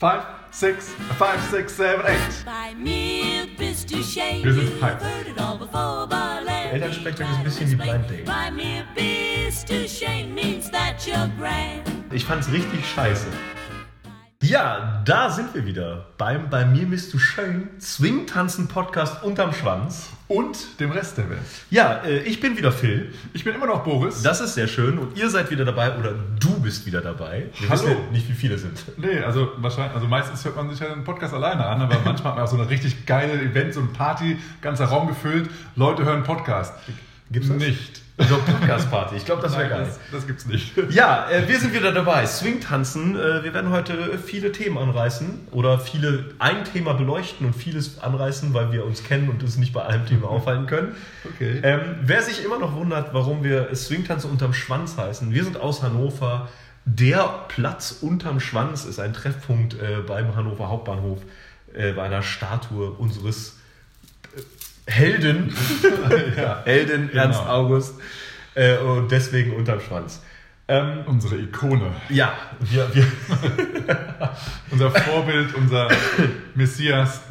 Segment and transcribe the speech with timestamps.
[0.00, 2.42] Five, six, five, six, seven, eight.
[2.46, 4.42] Bei mir bist du schön.
[4.42, 5.02] Wir sind hype.
[6.72, 8.24] Elternsprechtag ist ein bisschen wie Blind Date.
[8.24, 11.86] Bei mir bist du schön means that you're grand.
[12.10, 13.26] Ich fand's richtig scheiße.
[14.50, 20.08] Ja, da sind wir wieder beim Bei mir bist du schön Swing-Tanzen Podcast unterm Schwanz.
[20.26, 21.38] Und dem Rest der Welt.
[21.70, 23.14] Ja, äh, ich bin wieder Phil.
[23.32, 24.22] Ich bin immer noch Boris.
[24.22, 27.46] Das ist sehr schön und ihr seid wieder dabei oder du bist wieder dabei.
[27.60, 27.80] Wir Hallo.
[27.80, 28.82] wissen ja nicht, wie viele sind.
[28.98, 32.32] Nee, also wahrscheinlich, also meistens hört man sich ja den Podcast alleine an, aber manchmal
[32.32, 36.04] hat man auch so eine richtig geile Event, so eine Party, ganzer Raum gefüllt, Leute
[36.04, 36.74] hören Podcast.
[37.30, 37.56] Gibt's das?
[37.56, 38.02] Nicht.
[38.28, 39.16] So Podcast-Party.
[39.16, 39.84] Ich glaube, das wäre geil.
[39.86, 40.72] das, das gibt's nicht.
[40.90, 42.26] Ja, äh, wir sind wieder dabei.
[42.26, 43.16] Swing-Tanzen.
[43.16, 48.52] Äh, wir werden heute viele Themen anreißen oder viele ein Thema beleuchten und vieles anreißen,
[48.52, 50.94] weil wir uns kennen und uns nicht bei einem Thema aufhalten können.
[51.34, 51.60] Okay.
[51.62, 55.82] Ähm, wer sich immer noch wundert, warum wir Swing-Tanzen unterm Schwanz heißen, wir sind aus
[55.82, 56.48] Hannover.
[56.84, 61.20] Der Platz unterm Schwanz ist ein Treffpunkt äh, beim Hannover Hauptbahnhof
[61.74, 63.59] äh, bei einer Statue unseres
[64.90, 65.54] Helden,
[66.36, 66.62] ja.
[66.64, 67.22] Helden Genau.
[67.22, 67.94] Ernst August
[68.54, 70.22] äh, und deswegen unterm Schwanz.
[70.68, 71.92] Ähm, Unsere Ikone.
[72.10, 73.04] ja, wir, wir,
[74.70, 75.88] Unser Vorbild, unser
[76.54, 77.22] Messias.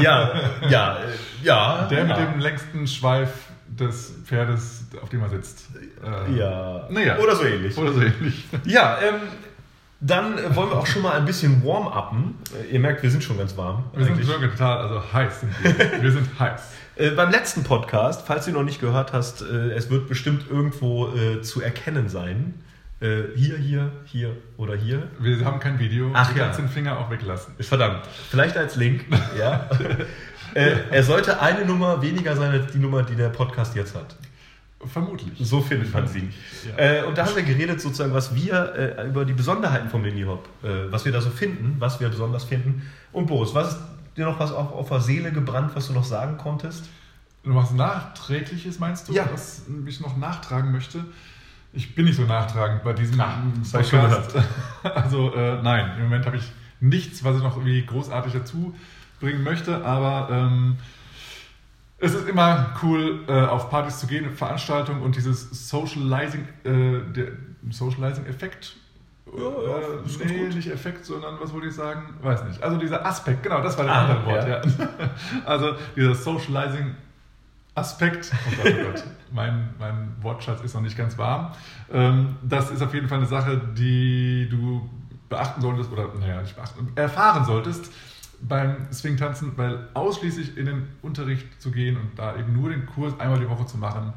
[0.00, 0.32] ja,
[0.68, 0.98] ja,
[1.42, 1.86] ja.
[1.90, 2.24] Der mit ja.
[2.24, 3.28] dem längsten Schweif
[3.68, 5.66] des Pferdes, auf dem er sitzt.
[6.02, 6.86] Äh, Ja.
[6.88, 7.18] Naja.
[7.18, 7.76] Oder so ähnlich.
[7.76, 8.44] Oder so ähnlich.
[8.64, 9.20] Ja, ähm,
[10.00, 12.34] dann wollen wir auch schon mal ein bisschen warm-uppen.
[12.70, 13.84] Äh, ihr merkt, wir sind schon ganz warm.
[13.94, 14.28] Wir sind eigentlich.
[14.28, 16.02] wirklich total, also heiß sind wir.
[16.02, 16.62] Wir sind heiß.
[16.96, 20.50] Äh, beim letzten Podcast, falls du ihn noch nicht gehört hast, äh, es wird bestimmt
[20.50, 22.54] irgendwo äh, zu erkennen sein.
[23.00, 25.02] Äh, hier, hier, hier oder hier.
[25.18, 26.10] Wir haben kein Video.
[26.14, 26.44] Ach du ja.
[26.44, 27.54] kannst den Finger auch weglassen.
[27.60, 28.06] Verdammt.
[28.30, 29.04] Vielleicht als Link.
[29.38, 29.68] ja.
[30.54, 34.16] äh, er sollte eine Nummer weniger sein als die Nummer, die der Podcast jetzt hat.
[34.86, 35.32] Vermutlich.
[35.38, 36.30] So findet man sie.
[36.66, 37.00] Ja.
[37.00, 40.22] Äh, und da haben wir geredet, sozusagen, was wir äh, über die Besonderheiten vom Lindy
[40.22, 42.90] Hop, äh, was wir da so finden, was wir besonders finden.
[43.12, 43.80] Und Boris, was ist
[44.16, 46.88] dir noch was auf, auf der Seele gebrannt, was du noch sagen konntest?
[47.42, 49.12] Du machst Nachträgliches, meinst du?
[49.12, 49.28] Ja.
[49.32, 51.04] Was ich noch nachtragen möchte?
[51.72, 53.18] Ich bin nicht so nachtragend bei diesem
[53.80, 54.00] ich schon
[54.94, 58.74] Also äh, nein, im Moment habe ich nichts, was ich noch irgendwie großartig dazu
[59.20, 60.76] bringen möchte, aber ähm,
[61.98, 67.28] es ist immer cool, äh, auf Partys zu gehen, Veranstaltungen und dieses Socializing, äh, der
[67.70, 68.76] Socializing-Effekt.
[69.36, 72.14] Ja, ja, nee, nicht Effekt, sondern was wollte ich sagen?
[72.22, 72.62] Weiß nicht.
[72.62, 74.48] Also dieser Aspekt, genau, das war der Ah, andere Wort.
[74.48, 74.62] ja.
[74.64, 74.88] Ja.
[75.44, 76.94] Also dieser Socializing
[77.74, 81.52] Aspekt, oh Gott, oh Gott, mein, mein Wortschatz ist noch nicht ganz warm.
[81.92, 84.88] Ähm, das ist auf jeden Fall eine Sache, die du
[85.28, 87.92] beachten solltest, oder naja, nicht beachten, erfahren solltest
[88.40, 93.18] beim Swing-Tanzen, weil ausschließlich in den Unterricht zu gehen und da eben nur den Kurs
[93.20, 94.12] einmal die Woche zu machen,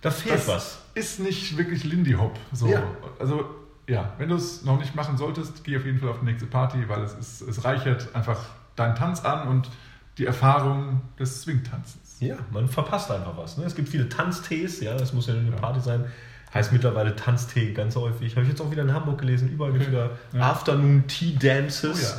[0.00, 0.82] Da fehlt das was.
[0.94, 2.38] ist nicht wirklich Lindy Hop.
[2.52, 2.68] So.
[2.68, 2.82] Ja.
[3.18, 3.44] Also
[3.88, 6.46] ja, wenn du es noch nicht machen solltest, geh auf jeden Fall auf die nächste
[6.46, 8.40] Party, weil es, ist, es reichert einfach
[8.76, 9.68] deinen Tanz an und
[10.18, 12.16] die Erfahrung des Swing-Tanzens.
[12.20, 13.58] Ja, man verpasst einfach was.
[13.58, 13.64] Ne?
[13.64, 15.56] Es gibt viele Tanztees, ja, das muss ja eine Ja.
[15.56, 16.04] Party sein.
[16.52, 18.32] Heißt mittlerweile Tanztee ganz häufig.
[18.36, 19.48] Habe ich jetzt auch wieder in Hamburg gelesen.
[19.50, 20.50] Überall gibt es wieder Ja.
[20.52, 22.16] Afternoon Tea Dances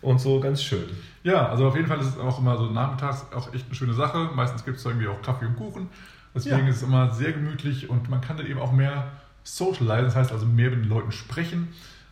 [0.00, 0.84] Oh und so, ganz schön.
[1.22, 3.92] Ja, also auf jeden Fall ist es auch immer so nachmittags auch echt eine schöne
[3.94, 4.30] Sache.
[4.34, 5.88] Meistens gibt es irgendwie auch Kaffee und Kuchen.
[6.34, 6.68] Deswegen Ja.
[6.68, 9.12] ist es immer sehr gemütlich und man kann dann eben auch mehr
[9.44, 11.68] socializen, das heißt also mehr mit den Leuten sprechen,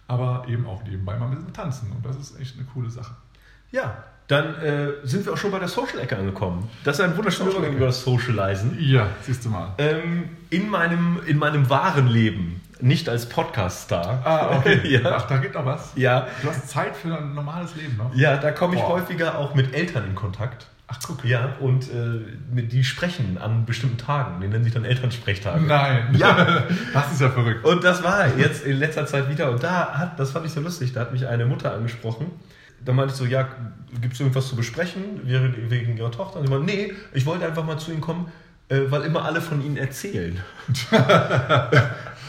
[0.06, 1.90] aber eben auch nebenbei mal ein bisschen tanzen.
[1.92, 3.14] Und das ist echt eine coole Sache.
[3.70, 6.68] Ja, dann äh, sind wir auch schon bei der Social-Ecke angekommen.
[6.84, 8.76] Das ist ein wunderschöner Übergang über das Socializen.
[8.78, 9.70] Ja, siehst du mal.
[9.78, 14.22] Ähm, in, meinem, in meinem wahren Leben, nicht als Podcast-Star.
[14.24, 14.80] Ah, okay.
[15.02, 15.16] ja.
[15.16, 15.92] Ach, da geht noch was.
[15.96, 18.14] Ja, Du hast Zeit für ein normales Leben noch.
[18.14, 18.90] ja, da komme ich Boah.
[19.00, 20.66] häufiger auch mit Eltern in Kontakt.
[20.88, 21.24] Ach, guck.
[21.24, 22.20] Ja, und äh,
[22.62, 24.40] die sprechen an bestimmten Tagen.
[24.40, 25.64] Die nennen sich dann Elternsprechtage.
[25.64, 26.14] Nein.
[26.18, 26.64] Ja.
[26.92, 27.64] Das ist ja verrückt.
[27.64, 29.50] Und das war jetzt in letzter Zeit wieder.
[29.50, 32.30] Und da hat, das fand ich so lustig, da hat mich eine Mutter angesprochen.
[32.84, 33.48] Da meinte ich so, ja,
[34.00, 36.40] gibt es irgendwas zu besprechen wegen wegen ihrer Tochter?
[36.40, 38.30] Und sie meinte, nee, ich wollte einfach mal zu ihnen kommen,
[38.68, 40.40] äh, weil immer alle von ihnen erzählen.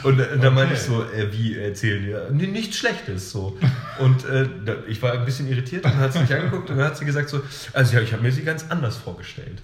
[0.03, 2.27] Und äh, da meinte ich so, äh, wie erzählen?
[2.31, 3.57] Nee, nichts Schlechtes so.
[3.99, 4.47] Und äh,
[4.87, 7.05] ich war ein bisschen irritiert und dann hat sie mich angeguckt und dann hat sie
[7.05, 7.41] gesagt so,
[7.73, 9.61] also ja, ich habe mir sie ganz anders vorgestellt.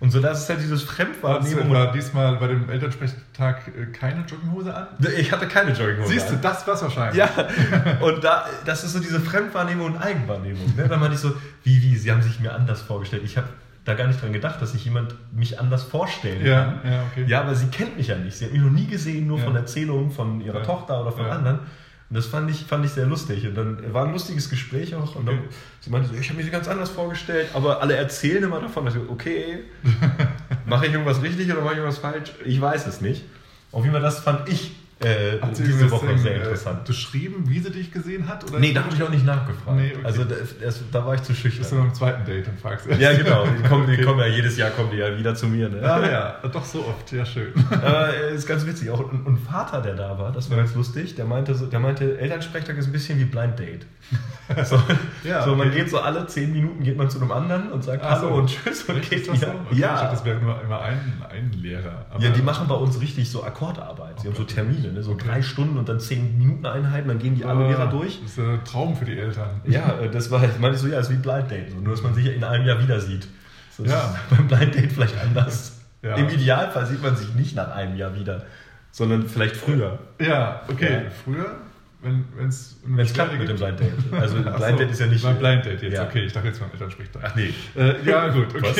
[0.00, 0.86] Und so, das ist halt dieses
[1.22, 4.88] Hast du etwa diesmal bei dem Elternsprechtag äh, keine Jogginghose an?
[5.16, 6.12] Ich hatte keine Jogginghose.
[6.12, 6.42] Siehst du, an.
[6.42, 7.16] das war's wahrscheinlich.
[7.16, 7.30] Ja,
[8.00, 10.74] und da, das ist so diese Fremdwahrnehmung und Eigenwahrnehmung.
[10.76, 10.88] Ne?
[10.88, 13.22] Da meinte ich so, wie, wie, sie haben sich mir anders vorgestellt.
[13.24, 13.48] Ich habe
[13.90, 16.92] da gar nicht dran gedacht, dass sich jemand mich anders vorstellen Ja, kann.
[16.92, 17.24] ja, okay.
[17.26, 18.36] Ja, aber sie kennt mich ja nicht.
[18.36, 19.44] Sie hat mich noch nie gesehen, nur Ja.
[19.44, 20.64] von Erzählungen von ihrer Ja.
[20.64, 21.58] Tochter oder von anderen.
[21.58, 23.46] Und das fand ich, fand ich sehr lustig.
[23.46, 25.14] Und dann war ein lustiges Gespräch auch.
[25.14, 25.48] Und dann, Okay.
[25.80, 28.86] sie meinte so, ich habe mir sie ganz anders vorgestellt, aber alle erzählen immer davon.
[28.88, 29.60] Ich so, okay,
[30.66, 32.32] mache ich irgendwas richtig oder mache ich irgendwas falsch?
[32.44, 33.24] Ich weiß es nicht.
[33.72, 36.84] Auf jeden Fall, das fand ich äh, diese Woche sehr äh, interessant.
[36.84, 38.44] beschrieben, wie sie dich gesehen hat?
[38.50, 39.76] Oder Nee, da habe ich auch nicht nachgefragt.
[39.78, 40.04] Nee, okay.
[40.04, 41.78] Also da, das, da war ich zu Bist du schüchtern.
[41.78, 43.00] beim zweiten Date und fragst erst?
[43.00, 43.46] Ja, genau.
[43.46, 44.04] Die kommen, die Okay.
[44.04, 45.68] kommen ja jedes Jahr kommen die ja wieder zu mir.
[45.70, 45.80] Ne?
[45.82, 47.52] Ah, ja, doch so oft, ja schön.
[47.70, 48.90] Aber äh, ist ganz witzig.
[48.90, 51.80] Auch ein, ein Vater, der da war, das war ganz lustig, der meinte, so, der
[51.80, 53.86] meinte, Elternsprechtag ist ein bisschen wie Blind Date.
[54.64, 54.82] So,
[55.22, 55.78] Ja, so man okay.
[55.82, 58.34] geht so alle zehn Minuten geht man zu einem anderen und sagt Ach Hallo so.
[58.34, 59.46] und Tschüss und Echt, geht das so?
[59.46, 59.54] wieder.
[59.54, 60.10] Okay, Ich dachte, Ja.
[60.10, 62.06] das wäre nur immer ein, ein Lehrer.
[62.10, 64.18] Aber- ja, die machen bei uns richtig so Akkordarbeit.
[64.18, 65.02] Sie haben so Termine, ne?
[65.02, 68.20] so drei Stunden und dann zehn Minuten Einheiten, dann gehen die alle Ah, Lehrer durch.
[68.22, 69.48] Das ist ein Traum für die Eltern.
[69.66, 72.02] Ja, äh, das war, meine ich so, ja, ist wie Blind Date, so, nur dass
[72.02, 73.26] man sich in einem Jahr wieder sieht.
[73.76, 73.98] So, Ja.
[73.98, 75.80] ist beim Blind Date vielleicht anders.
[76.02, 76.14] Ja.
[76.16, 78.44] Im Idealfall sieht man sich nicht nach einem Jahr wieder,
[78.90, 79.98] sondern vielleicht früher.
[80.20, 81.04] Ja, okay.
[81.04, 81.10] Ja.
[81.24, 81.56] Früher,
[82.02, 83.92] wenn es Wenn es klappt mit dem Blind Date.
[84.12, 85.22] Also Blind so, Date ist ja nicht.
[85.22, 86.04] Beim Blind Date jetzt, Ja.
[86.04, 86.24] okay.
[86.24, 87.22] Ich dachte jetzt beim Elternsprechtag.
[87.26, 87.52] Ach nee.
[87.76, 88.62] Äh, ja, gut, okay.
[88.62, 88.76] Was?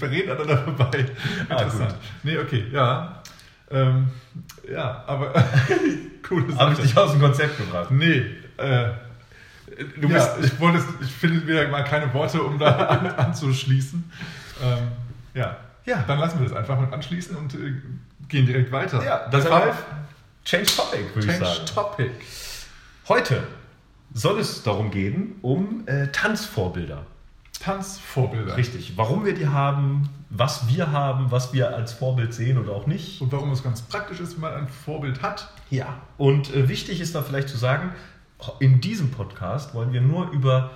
[0.00, 1.06] Wir reden aneinander vorbei.
[1.48, 1.88] Ah, Interessant.
[1.88, 1.98] gut.
[2.24, 3.22] Nee, okay, ja.
[3.70, 4.08] Ähm,
[4.70, 5.32] ja, aber
[6.28, 6.82] coole Habe ich Sache.
[6.82, 7.90] dich aus dem Konzept gebracht.
[7.90, 8.24] Nee,
[8.56, 8.90] äh,
[10.00, 10.52] Du ja, bist.
[10.52, 14.10] ich, wollte, ich finde wieder mal keine Worte, um da an, anzuschließen.
[14.62, 14.88] Ähm,
[15.32, 15.56] ja.
[15.86, 16.04] Ja.
[16.06, 17.72] dann lassen wir das einfach mit anschließen und äh,
[18.28, 19.02] gehen direkt weiter.
[19.02, 19.74] ja, das war.
[20.44, 21.66] Change Topic, würde ich Change sagen.
[21.74, 22.10] Topic.
[23.08, 23.42] Heute
[24.12, 27.06] soll es darum gehen, um äh, Tanzvorbilder.
[27.60, 28.56] Tanzvorbilder.
[28.56, 28.94] Richtig.
[28.96, 33.20] Warum wir die haben, was wir haben, was wir als Vorbild sehen oder auch nicht.
[33.20, 35.52] Und warum es ganz praktisch ist, wenn man ein Vorbild hat.
[35.68, 36.00] Ja.
[36.16, 37.92] Und äh, wichtig ist da vielleicht zu sagen,
[38.58, 40.70] in diesem Podcast wollen wir nur über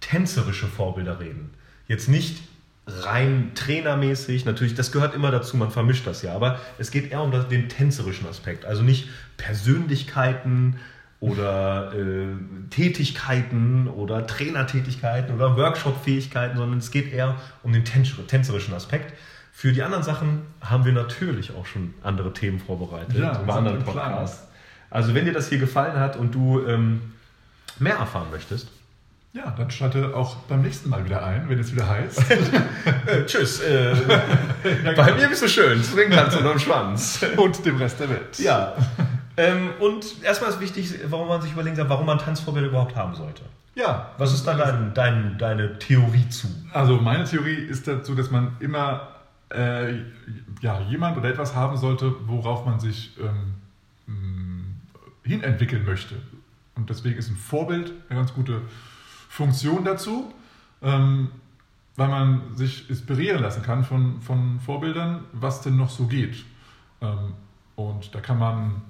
[0.00, 1.54] tänzerische Vorbilder reden.
[1.88, 2.42] Jetzt nicht
[2.86, 7.22] rein trainermäßig, natürlich, das gehört immer dazu, man vermischt das ja, aber es geht eher
[7.22, 8.64] um den tänzerischen Aspekt.
[8.64, 9.08] Also nicht
[9.38, 10.76] Persönlichkeiten
[11.30, 12.26] oder äh,
[12.70, 19.12] Tätigkeiten oder Trainertätigkeiten oder Workshop-Fähigkeiten, sondern es geht eher um den tänzer- tänzerischen Aspekt.
[19.52, 23.82] Für die anderen Sachen haben wir natürlich auch schon andere Themen vorbereitet Ja, bei anderen.
[23.82, 24.46] Podcasts.
[24.90, 27.00] Also wenn dir das hier gefallen hat und du ähm,
[27.78, 28.68] mehr erfahren möchtest,
[29.32, 32.22] Ja, dann schalte auch beim nächsten Mal wieder ein, wenn es wieder heißt.
[33.06, 33.60] äh, tschüss.
[33.60, 33.94] Äh,
[34.96, 37.20] bei mir bist du schön, Swingtanz unterm Schwanz.
[37.36, 38.38] und dem Rest der Welt.
[38.38, 38.74] Ja.
[39.36, 43.14] Ähm, und erstmal ist wichtig, warum man sich überlegen soll, warum man Tanzvorbilder überhaupt haben
[43.14, 43.42] sollte.
[43.74, 44.12] Ja.
[44.16, 46.48] Was ist da dein, dein, deine Theorie zu?
[46.72, 49.08] Also meine Theorie ist dazu, dass man immer
[49.50, 49.98] äh,
[50.60, 53.54] ja, jemand oder etwas haben sollte, worauf man sich ähm,
[54.06, 54.64] mh,
[55.24, 56.16] hinentwickeln möchte.
[56.74, 58.62] Und deswegen ist ein Vorbild eine ganz gute
[59.28, 60.32] Funktion dazu,
[60.82, 61.28] ähm,
[61.96, 66.44] weil man sich inspirieren lassen kann von, von Vorbildern, was denn noch so geht.
[67.02, 67.34] Ähm,
[67.74, 68.82] und da kann man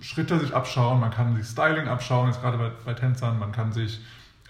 [0.00, 3.72] Schritte sich abschauen, man kann sich Styling abschauen, jetzt gerade bei, bei Tänzern, man kann
[3.72, 4.00] sich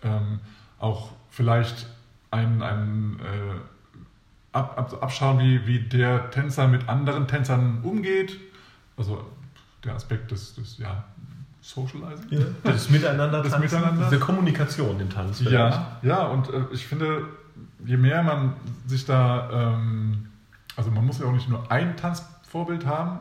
[0.03, 0.41] ähm,
[0.79, 1.87] auch vielleicht
[2.31, 8.39] einen, einen äh, ab, ab, abschauen, wie, wie der Tänzer mit anderen Tänzern umgeht.
[8.97, 9.25] Also
[9.85, 11.05] der Aspekt des, des ja,
[11.61, 12.47] Socializing.
[12.63, 14.05] Das Miteinander Das tanzen, Miteinander.
[14.05, 15.39] diese Kommunikation im Tanz.
[15.39, 15.55] vielleicht.
[15.55, 17.25] Ja, ja, und äh, ich finde,
[17.85, 18.55] je mehr man
[18.87, 20.29] sich da, ähm,
[20.77, 23.19] also man muss ja auch nicht nur ein Tanzvorbild haben,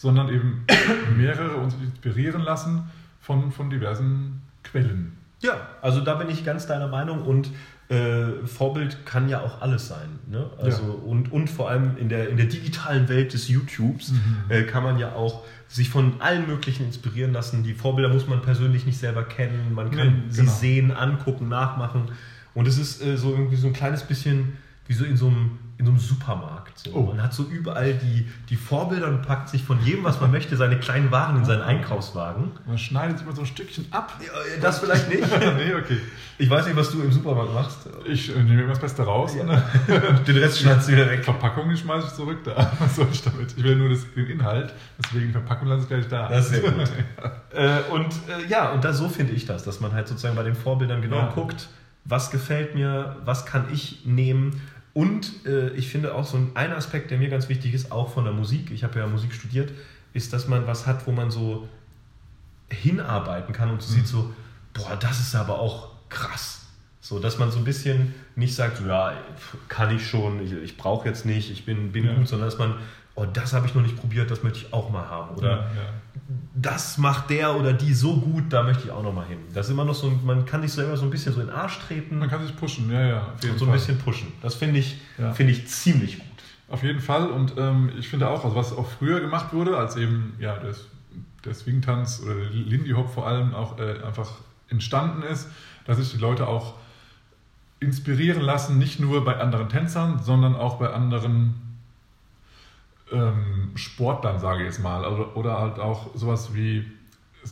[0.00, 0.64] sondern eben
[1.16, 2.84] mehrere sich inspirieren lassen
[3.20, 5.16] von, von diversen Quellen.
[5.42, 7.50] Ja, also da bin ich ganz deiner Meinung und
[7.90, 10.08] äh, Vorbild kann ja auch alles sein.
[10.30, 10.48] Ne?
[10.58, 14.12] Also, und, und vor allem in der, in der digitalen Welt des YouTubes
[14.48, 17.62] äh, kann man ja auch sich von allen möglichen inspirieren lassen.
[17.62, 20.52] Die Vorbilder muss man persönlich nicht selber kennen, man kann Nee, sie genau.
[20.52, 22.12] sehen, angucken, nachmachen.
[22.54, 25.58] Und es ist äh, so irgendwie so ein kleines bisschen wie so in so einem,
[25.80, 26.78] in so einem Supermarkt.
[26.78, 26.90] So.
[26.92, 27.02] Oh.
[27.06, 30.54] Man hat so überall die, die Vorbilder und packt sich von jedem, was man möchte,
[30.56, 32.52] seine kleinen Waren in seinen Einkaufswagen.
[32.66, 34.12] Man schneidet sich immer so ein Stückchen ab.
[34.60, 35.22] Das vielleicht nicht.
[35.56, 35.98] nee, okay.
[36.36, 37.78] Ich weiß nicht, was du im Supermarkt machst.
[38.04, 39.34] Ich äh, nehme immer das Beste raus.
[39.34, 39.44] Ja.
[39.44, 39.62] Ne?
[40.26, 41.24] Den Rest schneidest du wieder weg.
[41.24, 42.70] Verpackung, die schmeiße ich zurück da.
[42.78, 43.54] Was soll ich damit?
[43.56, 46.28] Ich will nur das, den Inhalt, deswegen Verpackung lasse ich gleich da.
[46.28, 46.90] Das ist sehr gut.
[47.54, 50.42] äh, und äh, ja, und da so finde ich das, dass man halt sozusagen bei
[50.42, 51.32] den Vorbildern genau Ja.
[51.34, 51.68] guckt,
[52.04, 54.60] was gefällt mir, was kann ich nehmen.
[54.92, 58.12] Und äh, ich finde auch so ein, ein Aspekt, der mir ganz wichtig ist, auch
[58.12, 59.70] von der Musik, ich habe ja Musik studiert,
[60.12, 61.68] ist, dass man was hat, wo man so
[62.70, 64.32] hinarbeiten kann und so sieht so,
[64.74, 66.66] boah, das ist aber auch krass.
[67.00, 69.14] So, dass man so ein bisschen nicht sagt, so, ja,
[69.68, 72.14] kann ich schon, ich, ich brauche jetzt nicht, ich bin, bin Ja.
[72.14, 72.74] gut, sondern dass man,
[73.14, 75.34] oh, das habe ich noch nicht probiert, das möchte ich auch mal haben.
[75.36, 75.92] Oder Ja, ja.
[76.54, 79.38] Das macht der oder die so gut, da möchte ich auch noch mal hin.
[79.54, 81.46] Das ist immer noch so, ein- man kann sich selber so ein bisschen so in
[81.46, 83.18] den Arsch treten Man kann sich pushen, ja, ja.
[83.26, 83.72] Und so ein Fall.
[83.72, 84.32] bisschen pushen.
[84.42, 85.32] Das finde ich, Ja.
[85.32, 86.26] finde ich ziemlich gut.
[86.68, 89.96] Auf jeden Fall und ähm, ich finde auch, also was auch früher gemacht wurde, als
[89.96, 90.86] eben ja, das,
[91.44, 94.30] der Swing-Tanz oder der Lindy Hop vor allem auch äh, einfach
[94.68, 95.48] entstanden ist,
[95.84, 96.74] dass sich die Leute auch
[97.80, 101.54] inspirieren lassen, nicht nur bei anderen Tänzern, sondern auch bei anderen
[103.12, 105.04] ähm, Sportlern, sage ich jetzt mal.
[105.04, 106.84] Also, oder halt auch sowas wie,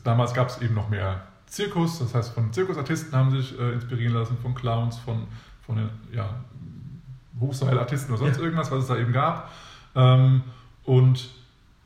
[0.05, 4.15] damals gab es eben noch mehr Zirkus, das heißt von Zirkusartisten haben sich äh, inspirieren
[4.15, 5.27] lassen, von Clowns, von,
[5.65, 6.29] von den ja,
[7.41, 8.43] Hochseilartisten oder sonst Ja.
[8.45, 9.51] irgendwas, was es da eben gab.
[9.95, 10.43] Ähm,
[10.85, 11.31] und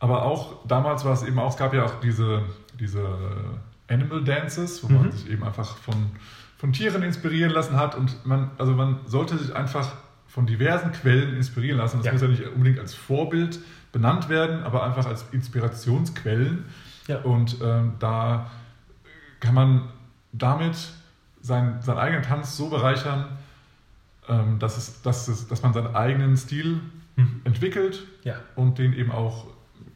[0.00, 2.42] aber auch damals war es eben auch, es gab ja auch diese,
[2.80, 3.04] diese
[3.88, 5.12] Animal Dances, wo man Mhm.
[5.12, 5.94] sich eben einfach von,
[6.58, 7.94] von Tieren inspirieren lassen hat.
[7.94, 9.92] Und man, also man sollte sich einfach
[10.32, 11.98] von diversen Quellen inspirieren lassen.
[11.98, 12.12] Das Ja.
[12.12, 13.58] muss ja nicht unbedingt als Vorbild
[13.92, 16.64] benannt werden, aber einfach als Inspirationsquellen.
[17.06, 17.18] Ja.
[17.18, 18.50] Und ähm, da
[19.40, 19.88] kann man
[20.32, 20.76] damit
[21.42, 23.26] sein, seinen eigenen Tanz so bereichern,
[24.28, 26.80] ähm, dass, es, dass, es, dass man seinen eigenen Stil
[27.16, 27.42] Mhm.
[27.44, 28.36] entwickelt Ja.
[28.56, 29.48] und den eben auch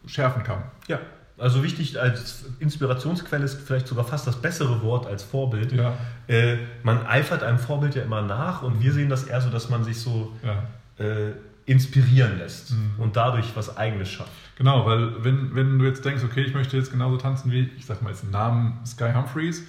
[0.05, 0.65] schärfen kann.
[0.87, 0.99] Ja.
[1.39, 5.73] Also wichtig als Inspirationsquelle ist vielleicht sogar fast das bessere Wort als Vorbild.
[5.73, 5.93] Ja,
[6.29, 9.69] Äh, man eifert einem Vorbild ja immer nach und wir sehen das eher so, dass
[9.69, 10.63] man sich so ja.
[11.05, 11.33] äh,
[11.67, 12.95] inspirieren lässt Mhm.
[12.99, 14.31] und dadurch was Eigenes schafft.
[14.57, 17.85] Genau, weil wenn, wenn du jetzt denkst, okay, ich möchte jetzt genauso tanzen wie, ich
[17.85, 19.63] sag mal jetzt den Namen Sky Humphreys,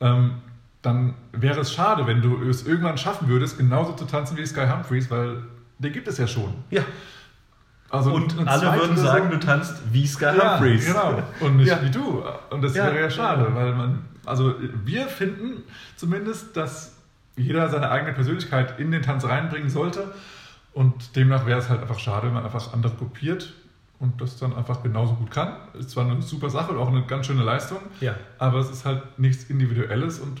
[0.00, 0.32] ähm,
[0.82, 4.66] dann wäre es schade, wenn du es irgendwann schaffen würdest, genauso zu tanzen wie Sky
[4.66, 5.38] Humphreys, weil
[5.78, 6.52] den gibt es ja schon.
[6.70, 6.82] Ja.
[7.90, 10.86] Also Und alle würden sagen, du tanzt wie Sky ja, Humphreys.
[10.86, 11.22] genau.
[11.40, 11.82] Und nicht Ja.
[11.82, 12.22] wie du.
[12.50, 12.84] Und das Ja.
[12.86, 14.54] wäre ja schade, weil man, also
[14.84, 15.64] wir finden
[15.96, 16.96] zumindest, dass
[17.36, 20.04] jeder seine eigene Persönlichkeit in den Tanz reinbringen sollte.
[20.72, 23.52] Und demnach wäre es halt einfach schade, wenn man einfach andere kopiert
[23.98, 25.54] und das dann einfach genauso gut kann.
[25.78, 28.14] Ist zwar eine super Sache und auch eine ganz schöne Leistung, Ja.
[28.38, 30.40] aber es ist halt nichts Individuelles und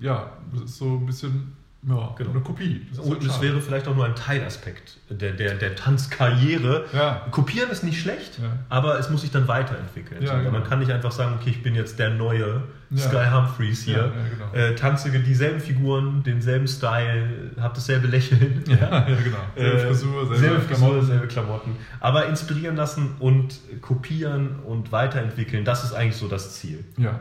[0.00, 2.30] ja, das ist so ein bisschen ja, Genau.
[2.30, 2.86] eine Kopie.
[2.90, 6.86] Das Und es wäre vielleicht auch nur ein Teilaspekt der, der, der Tanzkarriere.
[6.92, 7.26] Ja.
[7.30, 8.52] Kopieren ist nicht schlecht, Ja.
[8.68, 10.22] aber es muss sich dann weiterentwickeln.
[10.22, 10.50] Ja, So, genau.
[10.52, 12.62] Man kann nicht einfach sagen, okay, ich bin jetzt der neue.
[12.96, 14.52] Sky Humphreys hier, genau.
[14.52, 18.62] äh, tanze dieselben Figuren, denselben Style, habe dasselbe Lächeln.
[18.68, 19.36] Ja, ja, genau.
[19.56, 21.06] Selbe Äh, Frisur, selbe, selbe Frisur, Klamotten.
[21.06, 21.76] selbe Klamotten.
[21.98, 26.84] Aber inspirieren lassen und kopieren und weiterentwickeln, das ist eigentlich so das Ziel.
[26.96, 27.18] Ja.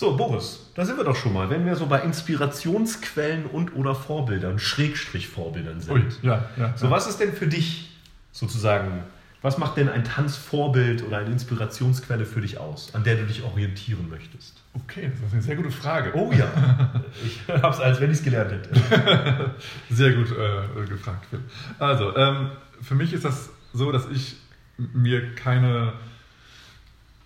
[0.00, 0.08] Ja.
[0.08, 1.48] So, Boris, da sind wir doch schon mal.
[1.48, 5.92] Wenn wir so bei Inspirationsquellen und oder Vorbildern, Schrägstrich Vorbildern sind.
[5.92, 6.76] Ui, ja, ja.
[6.76, 7.96] So, was ist denn für dich
[8.30, 9.04] sozusagen,
[9.40, 13.42] was macht denn ein Tanzvorbild oder eine Inspirationsquelle für dich aus, an der du dich
[13.42, 14.62] orientieren möchtest?
[14.74, 16.12] Okay, das ist eine sehr gute Frage.
[16.14, 19.54] Oh ja, ich habe es, als wenn ich es gelernt hätte.
[19.90, 21.40] Sehr gut äh, gefragt, Phil.
[21.78, 22.50] Also, ähm,
[22.82, 24.36] für mich ist das so, dass ich
[24.76, 25.94] mir keine,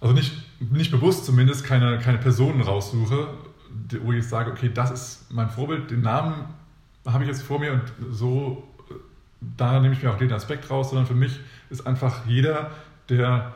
[0.00, 3.28] also nicht, nicht bewusst zumindest, keine, keine Personen raussuche,
[4.02, 6.46] wo ich sage, okay, das ist mein Vorbild, den Namen
[7.06, 8.66] habe ich jetzt vor mir und so,
[9.40, 11.40] da nehme ich mir auch den Aspekt raus, sondern für mich
[11.70, 12.70] ist einfach jeder,
[13.08, 13.54] der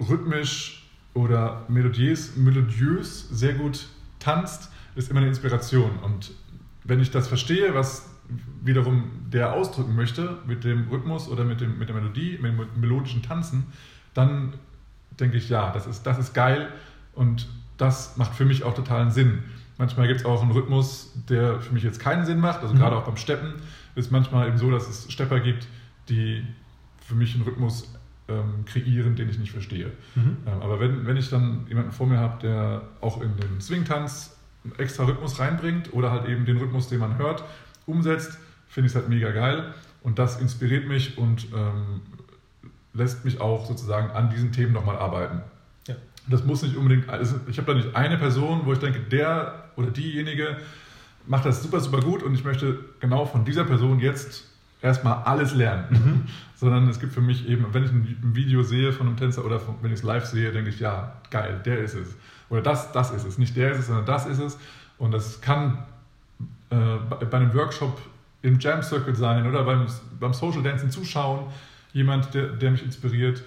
[0.00, 3.86] rhythmisch oder melodiös, melodiös sehr gut
[4.18, 5.90] tanzt, ist immer eine Inspiration.
[6.02, 6.32] Und
[6.84, 8.10] wenn ich das verstehe, was
[8.62, 12.80] wiederum der ausdrücken möchte mit dem Rhythmus oder mit, dem, mit der Melodie, mit dem
[12.80, 13.66] melodischen Tanzen,
[14.14, 14.54] dann
[15.20, 16.68] denke ich, ja, das ist, das ist geil
[17.14, 19.42] und das macht für mich auch totalen Sinn.
[19.78, 22.78] Manchmal gibt es auch einen Rhythmus, der für mich jetzt keinen Sinn macht, also Mhm.
[22.78, 23.54] gerade auch beim Steppen
[23.96, 25.66] ist manchmal eben so, dass es Stepper gibt,
[26.08, 26.44] die
[27.00, 27.92] für mich einen Rhythmus
[28.28, 29.92] ähm, kreieren, den ich nicht verstehe.
[30.14, 30.36] Mhm.
[30.46, 34.36] Ähm, aber wenn, wenn ich dann jemanden vor mir habe, der auch in den Swing-Tanz
[34.64, 37.44] einen extra Rhythmus reinbringt oder halt eben den Rhythmus, den man hört,
[37.86, 39.74] umsetzt, finde ich es halt mega geil.
[40.02, 42.00] Und das inspiriert mich und ähm,
[42.94, 45.42] lässt mich auch sozusagen an diesen Themen nochmal arbeiten.
[45.86, 45.96] Ja.
[46.28, 49.64] Das muss nicht unbedingt, also ich habe da nicht eine Person, wo ich denke, der
[49.76, 50.56] oder diejenige
[51.26, 54.44] macht das super, super gut und ich möchte genau von dieser Person jetzt
[54.80, 55.84] erstmal alles lernen.
[55.90, 56.22] Mhm.
[56.56, 59.58] Sondern es gibt für mich eben, wenn ich ein Video sehe von einem Tänzer oder
[59.58, 62.14] von, wenn ich es live sehe, denke ich, ja, geil, der ist es.
[62.48, 63.38] Oder das, das ist es.
[63.38, 64.58] Nicht der ist es, sondern das ist es.
[64.96, 65.84] Und das kann
[66.70, 66.76] äh,
[67.10, 68.00] bei, bei einem Workshop
[68.42, 69.86] im Jam Circle sein oder beim,
[70.20, 71.46] beim Social Dancing zuschauen,
[71.94, 73.42] jemand, der, der mich inspiriert.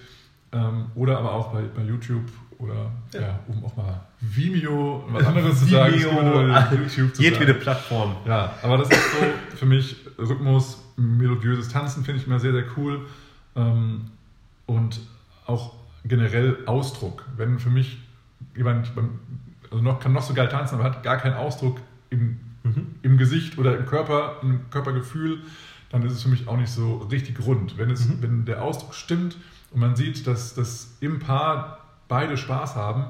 [0.50, 2.24] Ähm, oder aber auch bei, bei YouTube
[2.58, 3.20] oder Ja.
[3.20, 3.38] ja.
[3.46, 5.92] um auch mal Vimeo, was anderes zu sagen.
[5.92, 7.60] gibt nur YouTube zu jedwede sagen.
[7.60, 8.16] Plattform.
[8.26, 12.64] Ja, aber das ist so für mich Rhythmus, melodiöses Tanzen finde ich immer sehr, sehr
[12.76, 13.06] cool.
[13.54, 14.06] Ähm,
[14.66, 15.00] und
[15.46, 15.74] auch
[16.04, 17.24] generell Ausdruck.
[17.36, 17.98] Wenn für mich
[18.56, 18.90] jemand
[19.70, 21.78] also noch, kann noch so geil tanzen, aber hat gar keinen Ausdruck
[22.10, 22.86] im, Mhm.
[23.02, 25.38] im Gesicht oder im Körper, im Körpergefühl,
[25.90, 27.78] dann ist es für mich auch nicht so richtig rund.
[27.78, 28.16] Wenn, es, Mhm.
[28.20, 29.36] wenn der Ausdruck stimmt
[29.70, 31.78] und man sieht, dass, dass im Paar
[32.08, 33.06] beide Spaß haben,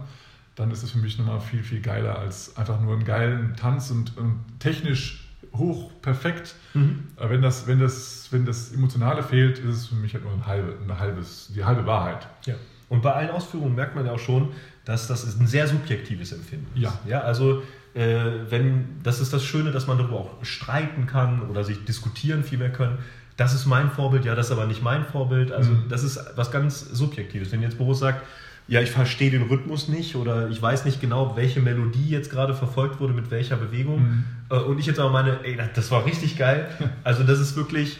[0.54, 3.90] dann ist es für mich nochmal viel, viel geiler als einfach nur einen geilen Tanz
[3.90, 6.54] und, und technisch hoch perfekt.
[6.74, 7.04] Mhm.
[7.16, 10.32] Aber wenn das, wenn, das, wenn das Emotionale fehlt, ist es für mich halt nur
[10.32, 12.26] ein halbe, ein halbes, die halbe Wahrheit.
[12.44, 12.54] Ja.
[12.88, 14.50] Und bei allen Ausführungen merkt man ja auch schon,
[14.84, 16.82] dass das ein sehr subjektives Empfinden ist.
[16.82, 16.98] Ja.
[17.06, 17.62] ja also
[17.94, 22.70] wenn, das ist das Schöne, dass man darüber auch streiten kann oder sich diskutieren vielmehr
[22.72, 22.98] können.
[23.36, 25.52] das ist mein Vorbild, ja, das ist aber nicht mein Vorbild.
[25.52, 25.84] Also Mhm.
[25.88, 27.52] das ist was ganz Subjektives.
[27.52, 28.26] Wenn jetzt Boris sagt,
[28.66, 32.52] ja, ich verstehe den Rhythmus nicht oder ich weiß nicht genau, welche Melodie jetzt gerade
[32.54, 34.00] verfolgt wurde mit welcher Bewegung.
[34.02, 34.24] Mhm.
[34.50, 36.68] Äh, Und ich jetzt aber meine, ey, das war richtig geil.
[37.04, 37.98] Also das ist wirklich,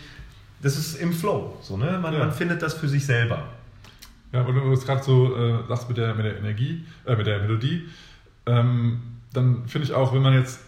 [0.61, 1.57] das ist im Flow.
[1.63, 1.99] So, ne?
[2.03, 2.19] man, Ja.
[2.19, 3.45] man findet das für sich selber.
[4.33, 7.39] Ja, und du gerade so äh, sagst mit der, mit der Energie, äh, mit der
[7.39, 7.85] Melodie,
[8.47, 9.01] ähm,
[9.33, 10.61] dann finde ich auch, wenn man jetzt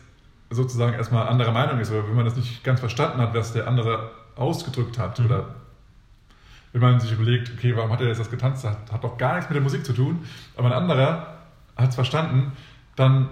[0.50, 3.67] sozusagen erstmal anderer Meinung ist, oder wenn man das nicht ganz verstanden hat, was der
[3.69, 5.26] andere ausgedrückt hat, Mhm.
[5.26, 5.45] oder
[6.73, 9.19] wenn man sich überlegt, okay, warum hat er jetzt das getanzt, das hat, hat doch
[9.19, 10.25] gar nichts mit der Musik zu tun,
[10.57, 11.38] aber ein anderer
[11.76, 12.52] hat es verstanden,
[12.97, 13.29] dann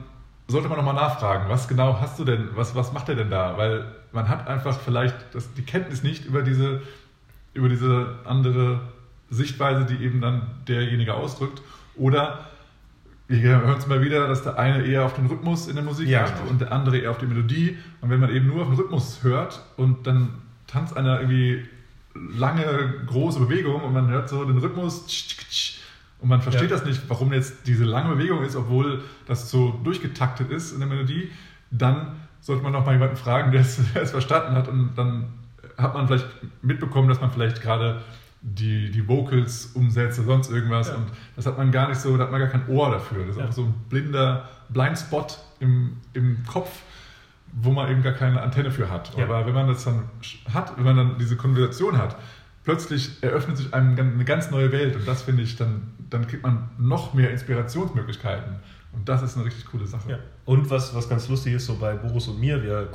[0.49, 3.57] sollte man nochmal nachfragen, was genau hast du denn, was, was macht er denn da?
[3.59, 6.83] Weil man hat einfach vielleicht das, die Kenntnis nicht über diese,
[7.53, 8.81] über diese andere
[9.29, 11.61] Sichtweise, die eben dann derjenige ausdrückt.
[11.97, 12.47] Oder
[13.29, 16.09] wir hören es mal wieder, dass der eine eher auf den Rhythmus in der Musik
[16.09, 16.25] Ja.
[16.25, 17.77] achtet und der andere eher auf die Melodie.
[18.01, 20.31] Und wenn man eben nur auf den Rhythmus hört und dann
[20.67, 21.65] tanzt einer irgendwie
[22.15, 25.05] lange, große Bewegung und man hört so den Rhythmus
[26.21, 26.77] und man versteht Ja.
[26.77, 30.89] das nicht, warum jetzt diese lange Bewegung ist, obwohl das so durchgetaktet ist in der
[30.89, 31.31] Melodie,
[31.71, 35.27] dann sollte man noch mal jemanden fragen, der es, der es verstanden hat und dann
[35.77, 36.27] hat man vielleicht
[36.63, 38.01] mitbekommen, dass man vielleicht gerade
[38.41, 40.95] die, die Vocals umsetzt oder sonst irgendwas Ja.
[40.95, 43.21] und das hat man gar nicht so, da hat man gar kein Ohr dafür.
[43.21, 43.43] Das ist Ja.
[43.43, 46.83] einfach so ein blinder Blindspot im, im Kopf,
[47.53, 49.17] wo man eben gar keine Antenne für hat.
[49.17, 49.25] Ja.
[49.25, 50.05] Aber wenn man das dann
[50.53, 52.17] hat, wenn man dann diese Konversation hat,
[52.65, 56.43] plötzlich eröffnet sich einem eine ganz neue Welt und das finde ich, dann, dann kriegt
[56.43, 58.57] man noch mehr Inspirationsmöglichkeiten
[58.93, 60.11] und das ist eine richtig coole Sache.
[60.13, 60.19] Ja.
[60.45, 62.89] Und was, was ganz lustig ist, so bei Boris und mir, wir,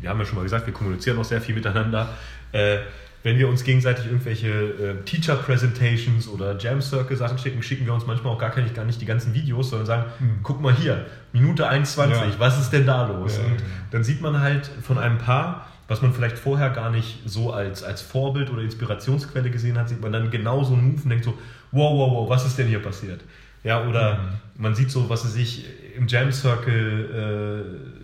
[0.00, 2.08] wir haben ja schon mal gesagt, wir kommunizieren auch sehr viel miteinander.
[2.52, 2.78] Äh,
[3.24, 7.92] wenn wir uns gegenseitig irgendwelche äh, Teacher Presentations oder Jam Circle Sachen schicken, schicken wir
[7.94, 10.38] uns manchmal auch gar, keine, gar nicht die ganzen Videos, sondern sagen, Mhm.
[10.44, 12.38] guck mal hier, Minute 21, Ja.
[12.38, 13.38] was ist denn da los?
[13.38, 13.56] Ja, und
[13.90, 17.82] dann sieht man halt von einem Paar, was man vielleicht vorher gar nicht so als,
[17.82, 21.24] als Vorbild oder Inspirationsquelle gesehen hat, sieht man dann genau so einen Move und denkt
[21.24, 21.32] so,
[21.72, 23.20] wow, wow, wow, was ist denn hier passiert?
[23.64, 24.18] Ja, oder
[24.56, 25.64] man sieht so, was weiß ich,
[25.96, 27.64] im Jam Circle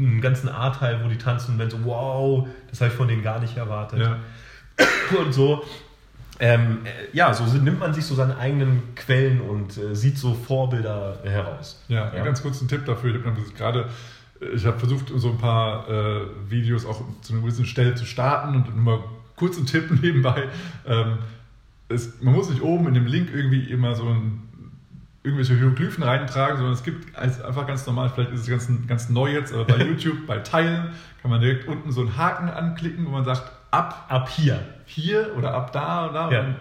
[0.00, 3.22] einen ganzen A-Teil, wo die tanzen und wenn so, wow, das habe ich von denen
[3.22, 4.00] gar nicht erwartet.
[4.00, 4.16] Ja.
[5.22, 5.62] Und so,
[6.38, 10.32] ähm, äh, ja, so nimmt man sich so seine eigenen Quellen und äh, sieht so
[10.32, 11.82] Vorbilder heraus.
[11.88, 12.24] Ja, Ja.
[12.24, 13.10] ganz kurz ein Tipp dafür.
[13.10, 13.88] Ich habe dann gerade,
[14.54, 18.54] ich habe versucht, so ein paar äh, Videos auch zu einer gewissen Stelle zu starten
[18.54, 19.04] und nur mal
[19.36, 20.44] kurz einen Tipp nebenbei.
[20.86, 21.18] Ähm,
[21.90, 24.48] es, man muss nicht oben in dem Link irgendwie immer so ein,
[25.22, 29.08] irgendwelche Hieroglyphen reintragen, sondern es gibt als- einfach ganz normal, vielleicht ist es ganz, ganz
[29.10, 33.04] neu jetzt, aber bei YouTube, bei Teilen, kann man direkt unten so einen Haken anklicken,
[33.06, 34.58] wo man sagt, ab Ab hier.
[34.86, 36.30] hier oder ab da und da.
[36.30, 36.40] Ja.
[36.40, 36.54] Und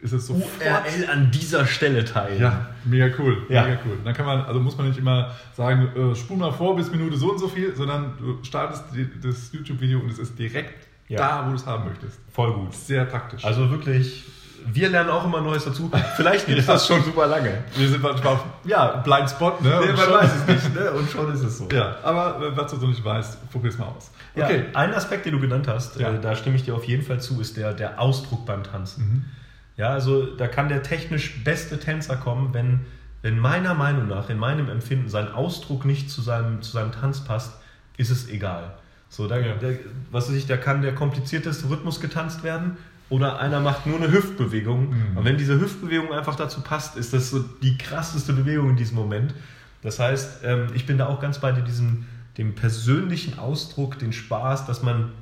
[0.00, 0.50] ist es sofort.
[0.60, 2.40] URL an dieser Stelle teilen.
[2.40, 3.38] Ja, mega cool.
[3.48, 3.64] Ja.
[3.64, 3.98] Mega cool.
[4.04, 7.16] Dann kann man, also muss man nicht immer sagen, äh, spul mal vor bis Minute
[7.16, 11.18] so und so viel, sondern du startest die, das YouTube-Video und es ist direkt Ja.
[11.18, 12.18] da, wo du es haben möchtest.
[12.32, 12.74] Voll gut.
[12.74, 13.44] Sehr praktisch.
[13.44, 14.24] Also wirklich,
[14.72, 15.90] wir lernen auch immer Neues dazu.
[16.16, 16.74] Vielleicht gibt es Ja.
[16.74, 17.62] das schon super lange.
[17.74, 19.80] wir sind manchmal auf, ja, Blind Spot, ne?
[19.86, 20.90] Nee, man weiß es nicht, ne?
[20.92, 21.68] Und schon ist es so.
[21.72, 24.10] Ja, aber äh, was du so nicht weißt, probier's mal aus.
[24.34, 24.64] Ja, Okay.
[24.74, 26.10] ein Aspekt, den du genannt hast, Ja.
[26.12, 29.02] äh, da stimme ich dir auf jeden Fall zu, ist der, der Ausdruck beim Tanzen.
[29.08, 29.24] Mhm.
[29.76, 32.80] Ja, also da kann der technisch beste Tänzer kommen, wenn,
[33.22, 37.20] wenn meiner Meinung nach, in meinem Empfinden, sein Ausdruck nicht zu seinem, zu seinem Tanz
[37.24, 37.52] passt,
[37.98, 38.74] ist es egal.
[39.08, 39.54] So, da, Ja.
[39.60, 39.68] da,
[40.10, 42.76] was weiß ich, da kann der komplizierteste Rhythmus getanzt werden
[43.08, 44.90] oder einer macht nur eine Hüftbewegung.
[44.90, 45.16] Mhm.
[45.16, 48.96] Und wenn diese Hüftbewegung einfach dazu passt, ist das so die krasseste Bewegung in diesem
[48.96, 49.34] Moment.
[49.82, 54.66] Das heißt, ähm, ich bin da auch ganz bei diesem, dem persönlichen Ausdruck, den Spaß,
[54.66, 55.12] dass man,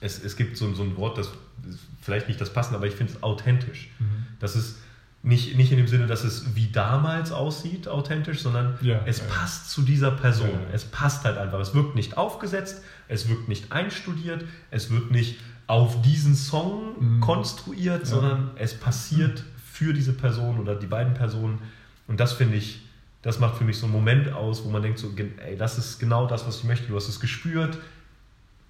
[0.00, 1.28] es, es gibt so, so ein Wort, das
[1.68, 3.90] ist vielleicht nicht das passende, aber ich finde es authentisch.
[4.00, 4.26] Mhm.
[4.40, 4.78] Das ist
[5.22, 9.24] nicht, nicht in dem Sinne, dass es wie damals aussieht, authentisch, sondern Ja, es ja.
[9.24, 10.50] passt zu dieser Person.
[10.50, 10.74] Ja.
[10.74, 11.60] Es passt halt einfach.
[11.60, 17.20] Es wirkt nicht aufgesetzt, es wirkt nicht einstudiert, es wird nicht auf diesen Song Mhm.
[17.20, 18.06] konstruiert, Ja.
[18.06, 21.58] sondern es passiert für diese Person oder die beiden Personen.
[22.06, 22.82] Und das finde ich,
[23.22, 25.98] das macht für mich so einen Moment aus, wo man denkt so, ey, das ist
[25.98, 26.86] genau das, was ich möchte.
[26.88, 27.78] Du hast es gespürt.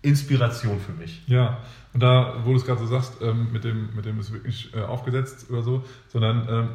[0.03, 1.23] Inspiration für mich.
[1.27, 1.59] Ja,
[1.95, 4.73] und da, wo du es gerade so sagst, ähm, mit, dem, mit dem ist wirklich
[4.75, 6.69] äh, aufgesetzt oder so, sondern ähm,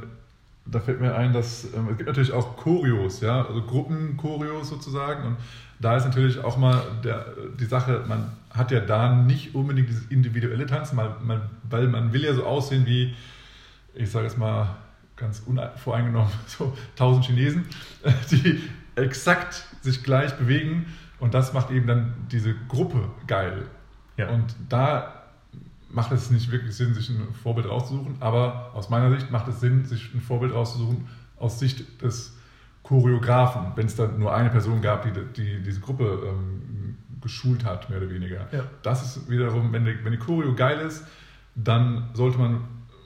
[0.71, 5.25] da fällt mir ein, dass ähm, es gibt natürlich auch Choreos, ja, also Gruppenchoreos sozusagen.
[5.25, 5.37] Und
[5.79, 7.25] da ist natürlich auch mal der,
[7.59, 12.13] die Sache, man hat ja da nicht unbedingt dieses individuelle Tanzen, weil man, weil man
[12.13, 13.15] will ja so aussehen wie,
[13.93, 14.77] ich sage jetzt mal
[15.15, 17.65] ganz unvoreingenommen, so tausend Chinesen,
[18.31, 18.61] die
[18.95, 20.85] exakt sich gleich bewegen.
[21.19, 23.65] Und das macht eben dann diese Gruppe geil.
[24.17, 24.29] Ja.
[24.29, 25.18] Und da
[25.91, 29.59] macht es nicht wirklich Sinn, sich ein Vorbild rauszusuchen, aber aus meiner Sicht macht es
[29.59, 32.37] Sinn, sich ein Vorbild rauszusuchen aus Sicht des
[32.83, 37.89] Choreografen, wenn es dann nur eine Person gab, die, die diese Gruppe ähm, geschult hat,
[37.89, 38.47] mehr oder weniger.
[38.51, 38.63] Ja.
[38.81, 41.05] Das ist wiederum, wenn die, wenn die Choreo geil ist,
[41.55, 42.61] dann sollte man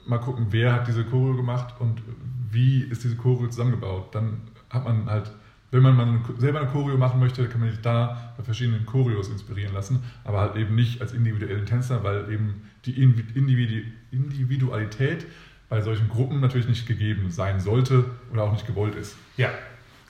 [0.06, 2.02] mal gucken, wer hat diese Choreo gemacht und
[2.50, 4.14] wie ist diese Choreo zusammengebaut.
[4.14, 5.30] Dann hat man halt,
[5.74, 8.86] wenn man mal selber eine Choreo machen möchte, dann kann man sich da bei verschiedenen
[8.86, 13.82] Choreos inspirieren lassen, aber halt eben nicht als individuellen Tänzer, weil eben die Individu
[14.12, 15.26] Individualität
[15.68, 19.16] bei solchen Gruppen natürlich nicht gegeben sein sollte oder auch nicht gewollt ist.
[19.36, 19.48] Ja.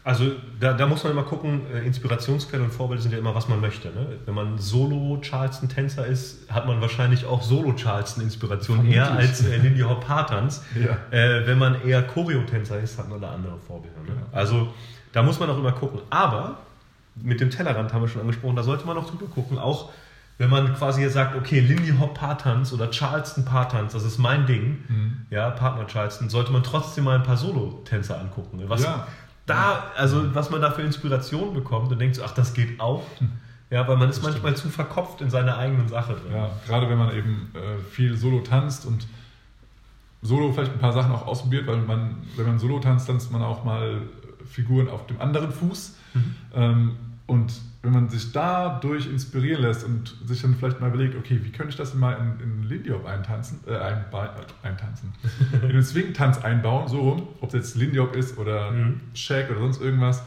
[0.03, 3.49] Also da, da muss man immer gucken, äh, Inspirationsquelle und Vorbilder sind ja immer, was
[3.49, 3.89] man möchte.
[3.89, 4.19] Ne?
[4.27, 10.63] Wenn man Solo-Charleston-Tänzer ist, hat man wahrscheinlich auch Solo-Charleston-Inspiration eher als äh, Lindy Hop Paartanz.
[10.75, 10.99] Ja.
[11.11, 14.03] Äh, wenn man eher Choreo-Tänzer ist, hat man da andere Vorbilder.
[14.03, 14.11] Ne?
[14.11, 14.37] Ja.
[14.37, 14.75] Also
[15.15, 16.01] da muss man auch immer gucken.
[16.11, 16.59] Aber
[17.17, 19.59] mit dem Tellerrand haben wir schon angesprochen, da sollte man auch drüber gucken.
[19.59, 19.91] Auch
[20.37, 24.47] wenn man quasi jetzt sagt, okay, Lindy Hop Paartanz oder Charleston Paartanz, das ist mein
[24.47, 25.17] Ding, Mhm.
[25.31, 28.61] ja, Partner Charleston, sollte man trotzdem mal ein paar Solo-Tänzer angucken.
[28.67, 29.07] Was Ja.
[29.47, 33.05] da, also was man da für Inspiration bekommt und denkt so, ach, das geht auch.
[33.71, 36.33] Ja, weil man ist manchmal zu verkopft in seiner eigenen Sache drin.
[36.35, 39.07] Ja, gerade wenn man eben äh, viel Solo tanzt und
[40.23, 43.43] Solo vielleicht ein paar Sachen auch ausprobiert, weil man, wenn man Solo tanzt, tanzt man
[43.43, 44.01] auch mal
[44.49, 45.97] Figuren auf dem anderen Fuß.
[46.55, 46.93] Ähm,
[47.27, 47.53] und
[47.83, 51.71] wenn man sich dadurch inspirieren lässt und sich dann vielleicht mal überlegt, okay, wie könnte
[51.71, 53.97] ich das mal in, in Lindy Hop eintanzen, äh, äh,
[54.63, 55.13] eintanzen,
[55.63, 59.01] in den Swing-Tanz einbauen, so rum, ob es jetzt Lindy Hop ist oder Mhm.
[59.15, 60.23] Shag oder sonst irgendwas.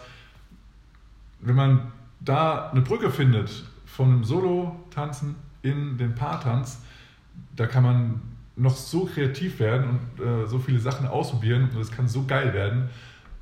[1.40, 6.82] Wenn man da eine Brücke findet von einem Solo-Tanzen in den Paartanz,
[7.56, 8.22] da kann man
[8.56, 12.54] noch so kreativ werden und äh, so viele Sachen ausprobieren und es kann so geil
[12.54, 12.90] werden,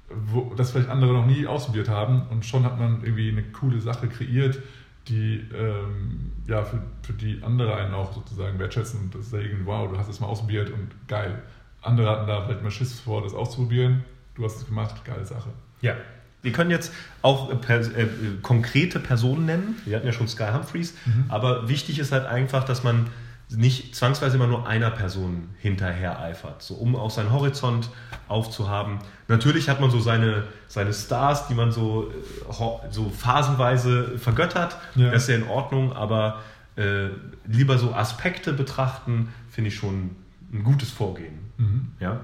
[0.10, 3.80] wo, das vielleicht andere noch nie ausprobiert haben und schon hat man irgendwie eine coole
[3.80, 4.60] Sache kreiert,
[5.08, 9.90] die ähm, ja, für, für die andere einen auch sozusagen wertschätzen und das sagen, wow,
[9.90, 11.42] du hast es mal ausprobiert und geil.
[11.82, 14.04] Andere hatten da vielleicht mal Schiss vor, das auszuprobieren.
[14.34, 15.50] Du hast es gemacht, geile Sache.
[15.82, 15.96] Ja.
[16.42, 18.08] Wir können jetzt auch äh, pers äh,
[18.42, 19.76] konkrete Personen nennen.
[19.86, 20.94] Wir hatten ja schon Sky Humphreys.
[21.28, 23.08] Aber wichtig ist halt einfach, dass man
[23.50, 27.90] nicht zwangsweise immer nur einer Person hinterher eifert, so um auch seinen Horizont
[28.28, 29.00] aufzuhaben.
[29.28, 32.12] Natürlich hat man so seine, seine Stars, die man so,
[32.50, 34.78] äh, so phasenweise vergöttert.
[34.96, 35.12] Ja.
[35.12, 36.42] Das ist ja in Ordnung, aber
[36.76, 37.10] äh,
[37.46, 40.16] lieber so Aspekte betrachten, finde ich schon
[40.52, 41.40] ein gutes Vorgehen.
[41.58, 41.92] Mhm.
[42.00, 42.22] Ja.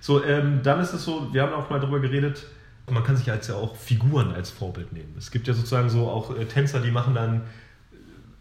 [0.00, 2.46] So, ähm, dann ist es so, wir haben auch mal darüber geredet,
[2.90, 5.14] man kann sich als ja auch Figuren als Vorbild nehmen.
[5.16, 7.42] Es gibt ja sozusagen so auch äh, Tänzer, die machen dann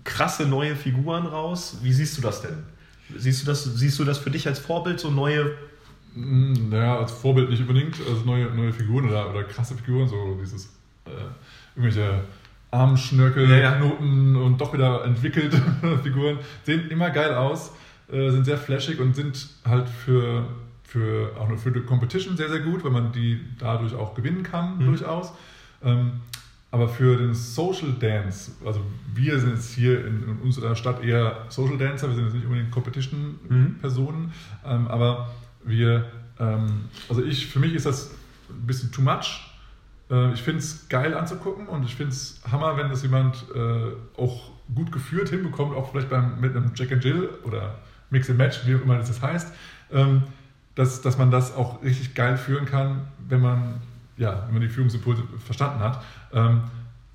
[0.03, 1.77] krasse neue Figuren raus.
[1.81, 2.63] Wie siehst du das denn?
[3.17, 5.51] Siehst du das, siehst du das für dich als Vorbild, so neue
[6.13, 10.37] Mm, Naja, als Vorbild nicht unbedingt, also neue, neue Figuren oder, oder krasse Figuren, so
[10.41, 10.65] dieses
[11.05, 11.09] äh,
[11.73, 12.25] irgendwelche
[12.69, 13.71] Armschnörkel, Ja, ja.
[13.77, 15.61] Knoten und doch wieder entwickelte
[16.03, 17.71] Figuren, sehen immer geil aus,
[18.11, 20.45] äh, sind sehr flashig und sind halt für,
[20.83, 24.43] für auch nur für die Competition sehr, sehr gut, weil man die dadurch auch gewinnen
[24.43, 24.85] kann, Mhm.
[24.87, 25.31] durchaus.
[25.83, 26.19] Ähm,
[26.71, 28.81] aber für den Social Dance, also
[29.13, 32.45] wir sind jetzt hier in, in unserer Stadt eher Social Dancer, wir sind jetzt nicht
[32.45, 32.73] unbedingt Mhm.
[32.73, 34.31] Competition-Personen,
[34.65, 35.31] ähm, aber
[35.63, 36.05] wir,
[36.39, 38.11] ähm, also ich, für mich ist das
[38.49, 39.51] ein bisschen too much.
[40.09, 44.19] Äh, ich finde es geil anzugucken und ich finde es Hammer, wenn das jemand äh,
[44.19, 47.79] auch gut geführt hinbekommt, auch vielleicht beim, mit einem Jack and Jill oder
[48.09, 49.53] Mix and Match, wie auch immer das heißt,
[49.91, 50.23] ähm,
[50.75, 53.81] dass, dass man das auch richtig geil führen kann, wenn man,
[54.21, 56.03] ja, wenn man die Führungsimpulse verstanden hat.
[56.31, 56.61] Ähm,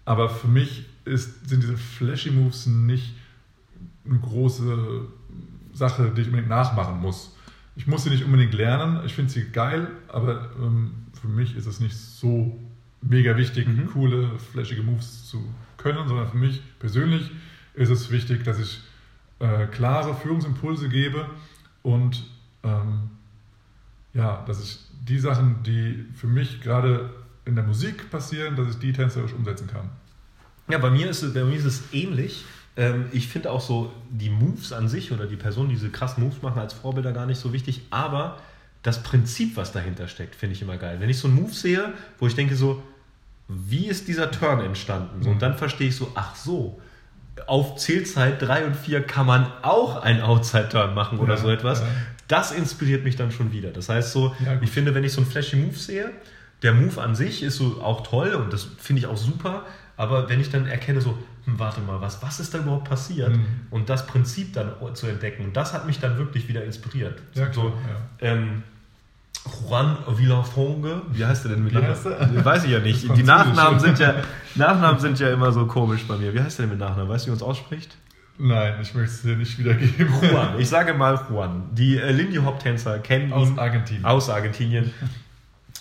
[0.04, 3.14] aber für mich ist, sind diese flashy Moves nicht
[4.04, 5.06] eine große
[5.72, 7.34] Sache, die ich unbedingt nachmachen muss.
[7.76, 11.66] Ich muss sie nicht unbedingt lernen, ich finde sie geil, aber ähm, für mich ist
[11.66, 12.58] es nicht so
[13.02, 13.86] mega wichtig, Mhm.
[13.92, 15.44] coole, flashige Moves zu
[15.76, 17.30] können, sondern für mich persönlich
[17.74, 18.80] ist es wichtig, dass ich
[19.38, 21.26] äh, klare Führungsimpulse gebe
[21.82, 22.24] und
[22.64, 23.10] ähm,
[24.14, 27.10] ja, dass ich die Sachen, die für mich gerade
[27.44, 29.88] in der Musik passieren, dass ich die tänzerisch umsetzen kann.
[30.68, 32.44] Ja, bei mir ist es, bei mir ist es ähnlich.
[32.76, 36.24] Ähm, ich finde auch so die Moves an sich oder die Personen, die diese krassen
[36.24, 37.82] Moves machen, als Vorbilder gar nicht so wichtig.
[37.90, 38.38] Aber
[38.82, 40.96] das Prinzip, was dahinter steckt, finde ich immer geil.
[41.00, 42.82] Wenn ich so einen Move sehe, wo ich denke so,
[43.48, 45.22] wie ist dieser Turn entstanden?
[45.22, 45.34] So, Mhm.
[45.36, 46.80] und dann verstehe ich so, ach so,
[47.46, 51.80] auf Zählzeit 3 und 4 kann man auch einen Outside-Turn machen oder Ja, so etwas.
[51.80, 51.86] ja.
[52.28, 53.70] Das inspiriert mich dann schon wieder.
[53.70, 56.10] Das heißt so, Ja, ich finde, wenn ich so einen flashy Move sehe,
[56.62, 59.64] der Move an sich ist so auch toll und das finde ich auch super,
[59.96, 63.36] aber wenn ich dann erkenne so, hm, warte mal, was, was ist da überhaupt passiert
[63.36, 63.46] Mhm.
[63.70, 67.20] und das Prinzip dann zu entdecken, und das hat mich dann wirklich wieder inspiriert.
[67.34, 67.72] Ja, so, klar,
[68.20, 68.62] ähm,
[69.68, 72.44] Juan Villafranche, wie heißt er denn mit Nachnamen?
[72.44, 73.02] Weiß ich ja nicht.
[73.16, 73.22] Die.
[73.22, 74.14] Nachnamen sind ja,
[74.56, 76.34] Nachnamen sind ja immer so komisch bei mir.
[76.34, 77.08] Wie heißt der denn mit Nachnamen?
[77.08, 77.94] Weißt du, wie man es ausspricht?
[78.38, 80.08] Nein, ich möchte es dir nicht wiedergeben.
[80.22, 80.58] Juan.
[80.60, 81.64] Ich sage mal Juan.
[81.72, 84.04] Die äh, Lindy Hop Tänzer kennen Aus ihn Argentinien.
[84.04, 84.92] aus Argentinien.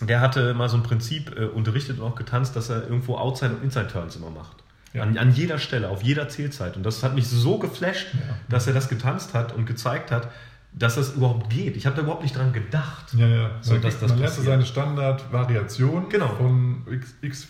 [0.02, 3.56] Der hatte mal so ein Prinzip äh, unterrichtet und auch getanzt, dass er irgendwo Outside-
[3.56, 4.58] und Inside-Turns immer macht.
[4.94, 5.04] Ja.
[5.04, 6.78] An, an jeder Stelle, auf jeder Zählzeit.
[6.78, 8.20] Und das hat mich so geflasht, Ja.
[8.50, 10.30] dass er das getanzt hat und gezeigt hat,
[10.78, 11.78] dass das überhaupt geht.
[11.78, 13.14] Ich habe da überhaupt nicht dran gedacht.
[13.14, 13.50] Ja, ja.
[13.62, 16.28] So, dass das man lernt seine Standardvariation Genau.
[16.36, 17.48] von, X, X,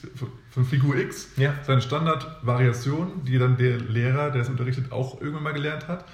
[0.51, 1.53] von Figur X, Ja.
[1.63, 6.05] seine Standardvariation, die dann der Lehrer, der es unterrichtet, auch irgendwann mal gelernt hat.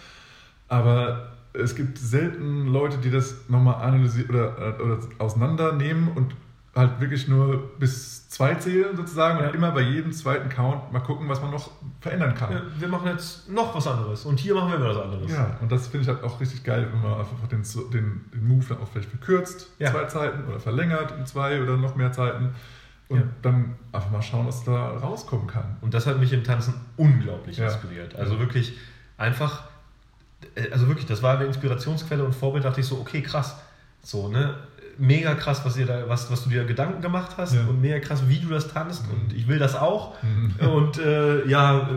[0.69, 6.33] Aber es gibt selten Leute, die das nochmal analysieren oder, oder auseinandernehmen und
[6.73, 9.47] halt wirklich nur bis zwei zählen sozusagen Ja.
[9.49, 12.53] und immer bei jedem zweiten Count mal gucken, was man noch verändern kann.
[12.53, 14.23] Ja, wir machen jetzt noch was anderes.
[14.25, 15.29] Und hier machen wir was anderes.
[15.31, 18.47] Ja, und das finde ich halt auch richtig geil, wenn man einfach den, den, den
[18.47, 19.91] Move dann auch vielleicht verkürzt, Ja.
[19.91, 22.55] zwei Zeiten oder verlängert in zwei oder noch mehr Zeiten
[23.09, 25.75] und dann einfach mal schauen, was da rauskommen kann.
[25.81, 28.15] Und das hat mich im Tanzen unglaublich inspiriert.
[28.15, 28.77] Also wirklich
[29.17, 29.63] einfach,
[30.55, 33.57] äh, also wirklich, das war eine Inspirationsquelle und Vorbild, dachte ich so, okay, krass.
[34.03, 34.55] So, ne?
[34.97, 37.61] Mega krass, was, ihr da, was, was du dir Gedanken gemacht hast Ja.
[37.61, 39.05] und mega krass, wie du das tanzt.
[39.07, 39.13] Mhm.
[39.13, 40.15] Und ich will das auch.
[40.23, 40.55] Mhm.
[40.67, 41.89] Und äh, ja,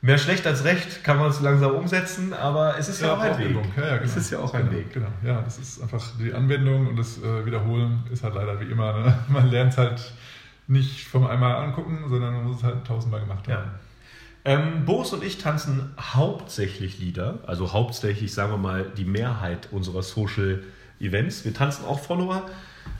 [0.00, 3.38] mehr schlecht als recht kann man es langsam umsetzen, aber es ist ja, auch ein
[3.38, 3.56] Weg.
[3.76, 4.04] Ja, ja, genau.
[4.04, 4.92] Es ist ja auch ein genau, Weg.
[4.92, 5.08] Genau.
[5.24, 8.92] Ja, das ist einfach die Anwendung und das äh, Wiederholen ist halt leider wie immer.
[8.98, 9.18] Ne?
[9.28, 10.12] Man lernt es halt
[10.66, 13.56] nicht vom einmal angucken, sondern man muss es halt tausendmal gemacht Ja.
[13.56, 13.70] haben.
[14.44, 20.02] Ähm, Boris und ich tanzen hauptsächlich Lieder, also hauptsächlich, sagen wir mal, die Mehrheit unserer
[20.02, 20.62] Social
[21.02, 21.44] Events.
[21.44, 22.48] Wir tanzen auch Follower,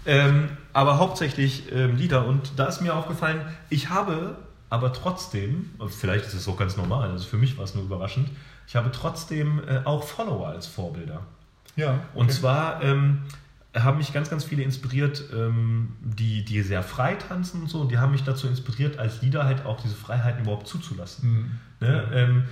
[0.07, 2.27] ähm, aber hauptsächlich ähm, Lieder.
[2.27, 4.37] Und da ist mir aufgefallen, ich habe
[4.71, 8.31] aber trotzdem, vielleicht ist es auch ganz normal, also für mich war es nur überraschend,
[8.67, 11.21] ich habe trotzdem äh, auch Follower als Vorbilder.
[11.77, 12.35] Ja, Und okay.
[12.35, 13.23] zwar ähm,
[13.75, 17.81] haben mich ganz, ganz viele inspiriert, ähm, die, die sehr frei tanzen und so.
[17.81, 21.61] Und die haben mich dazu inspiriert, als Leader halt auch diese Freiheiten überhaupt zuzulassen.
[21.81, 21.87] Mhm.
[21.87, 22.09] Ne?
[22.15, 22.45] Ähm,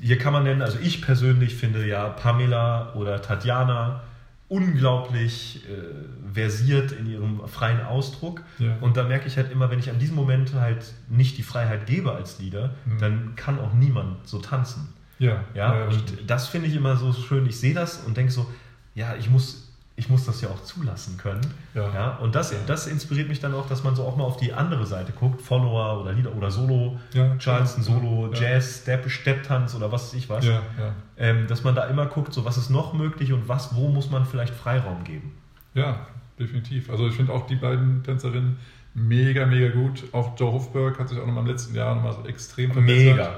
[0.00, 4.02] hier kann man nennen, also ich persönlich finde ja Pamela oder Tatjana
[4.48, 8.42] unglaublich äh, versiert in ihrem freien Ausdruck.
[8.58, 8.76] Ja.
[8.80, 11.86] Und da merke ich halt immer, wenn ich an diesem Moment halt nicht die Freiheit
[11.86, 12.98] gebe als Leader, Mhm.
[12.98, 14.88] dann kann auch niemand so tanzen.
[15.18, 17.44] Ja, Ja, das und das finde ich immer so schön.
[17.46, 18.46] Ich sehe das und denke so,
[18.94, 19.67] ja, ich muss,
[19.98, 21.40] ich muss das ja auch zulassen können.
[21.74, 22.16] Ja.
[22.22, 22.58] und das, Ja.
[22.66, 25.42] das inspiriert mich dann auch, dass man so auch mal auf die andere Seite guckt,
[25.42, 28.00] Follower oder Lieder oder Solo, Ja, Charleston klar.
[28.00, 28.40] Solo, Ja.
[28.40, 30.44] Jazz, Step, Stepptanz oder was weiß ich was.
[30.44, 30.94] ja, ja.
[31.18, 34.08] Ähm, dass man da immer guckt, so was ist noch möglich und was, wo muss
[34.10, 35.32] man vielleicht Freiraum geben.
[35.74, 36.06] Ja,
[36.38, 36.90] definitiv.
[36.90, 38.58] Also ich finde auch die beiden Tänzerinnen
[38.94, 40.04] mega, mega gut.
[40.12, 43.30] Auch Joe Hofberg hat sich auch nochmal im letzten Jahr nochmal so extrem verbessert.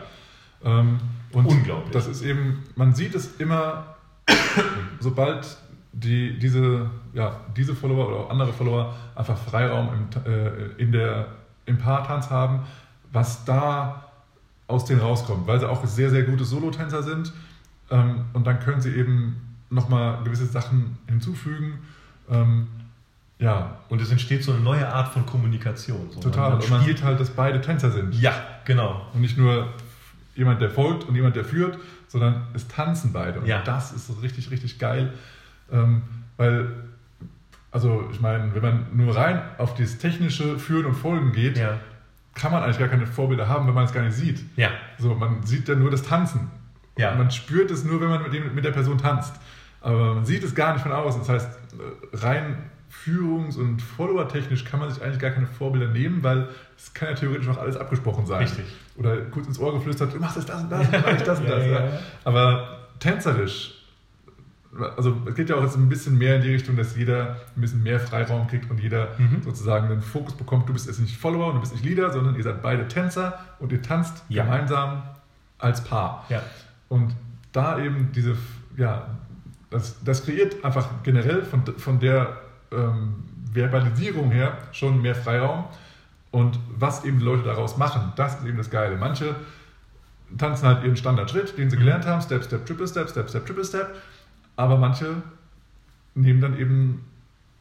[0.63, 0.99] Ähm,
[1.33, 1.91] und Unglaublich.
[1.93, 3.97] Das ist eben, man sieht es immer,
[5.01, 5.47] sobald
[5.93, 10.49] die, diese, ja, diese Follower oder auch andere Follower einfach Freiraum im, äh,
[10.83, 11.27] in der,
[11.67, 12.61] im Paartanz haben,
[13.13, 14.05] was da
[14.69, 17.33] aus denen rauskommt, weil sie auch sehr, sehr gute Solotänzer sind.
[17.91, 21.81] Ähm, und dann können sie eben nochmal gewisse Sachen hinzufügen.
[22.31, 22.69] Ähm,
[23.41, 26.09] ja, Und es entsteht so eine neue Art von Kommunikation.
[26.11, 26.51] So, total.
[26.51, 28.15] Man, Und man sieht halt, dass beide Tänzer sind.
[28.15, 28.33] ja,
[28.65, 29.07] genau.
[29.15, 29.67] Und nicht nur
[30.37, 33.41] jemand, der folgt und jemand, der führt, sondern es tanzen beide.
[33.41, 33.63] Und Ja.
[33.63, 35.15] das ist so richtig, richtig geil.
[35.73, 36.03] Ähm,
[36.37, 36.69] weil,
[37.71, 41.79] also ich meine, wenn man nur rein auf dieses technische Führen und Folgen geht, Ja.
[42.35, 44.41] kann man eigentlich gar keine Vorbilder haben, wenn man es gar nicht sieht.
[44.57, 44.71] Ja.
[44.99, 46.51] So, man sieht dann nur das Tanzen.
[46.99, 47.13] Ja.
[47.13, 49.35] Und man spürt es nur, wenn man mit, dem, mit der Person tanzt.
[49.81, 51.21] Aber man sieht es gar nicht von außen.
[51.21, 51.59] Das heißt,
[52.13, 52.57] äh, rein
[52.91, 57.15] führungs- und follower-technisch kann man sich eigentlich gar keine Vorbilder nehmen, weil es kann ja
[57.15, 58.41] theoretisch noch alles abgesprochen sein.
[58.43, 58.65] Richtig.
[58.97, 61.49] Oder kurz ins Ohr geflüstert, du machst das und das, und mach ich das und
[61.49, 61.65] das.
[61.65, 61.99] ja, Ja, ja.
[62.25, 63.80] Aber tänzerisch,
[64.97, 67.61] also es geht ja auch jetzt ein bisschen mehr in die Richtung, dass jeder ein
[67.61, 69.43] bisschen mehr Freiraum kriegt und jeder Mhm.
[69.43, 72.37] sozusagen den Fokus bekommt, du bist jetzt nicht Follower und du bist nicht Leader, sondern
[72.37, 74.45] ihr seid beide Tänzer und ihr tanzt Ja.
[74.45, 75.03] gemeinsam
[75.59, 76.25] als Paar.
[76.29, 76.41] Ja.
[76.89, 77.15] Und
[77.53, 78.37] da eben diese,
[78.77, 79.09] ja,
[79.71, 82.39] das, das kreiert einfach generell von, von der
[82.73, 85.65] ähm, Verbalisierung her schon mehr Freiraum.
[86.31, 88.97] Und was eben die Leute daraus machen, das ist eben das Geile.
[88.97, 89.35] Manche
[90.39, 91.81] tanzen halt ihren Standardschritt, den sie Mhm.
[91.81, 93.89] gelernt haben, Step, Step, Triple Step, Step, Step, Triple Step.
[94.61, 95.23] Aber manche
[96.15, 97.03] nehmen dann eben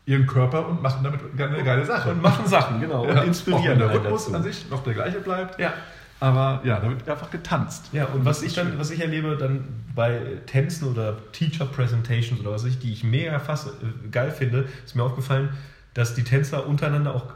[0.05, 2.11] ihren Körper und machen damit eine geile Sache.
[2.11, 3.05] Und machen Sachen, genau.
[3.05, 4.35] Ja, und inspirieren der einen Rhythmus dazu.
[4.35, 5.57] an sich noch der gleiche bleibt.
[5.57, 5.71] Ja.
[6.19, 7.85] Aber ja, da wird einfach getanzt.
[7.93, 9.63] Ja, und was ich dann, was ich erlebe dann
[9.95, 14.67] bei Tänzen oder Teacher Presentations oder was ich, die ich mega fast äh, geil finde,
[14.85, 15.51] ist mir aufgefallen,
[15.93, 17.27] dass die Tänzer untereinander auch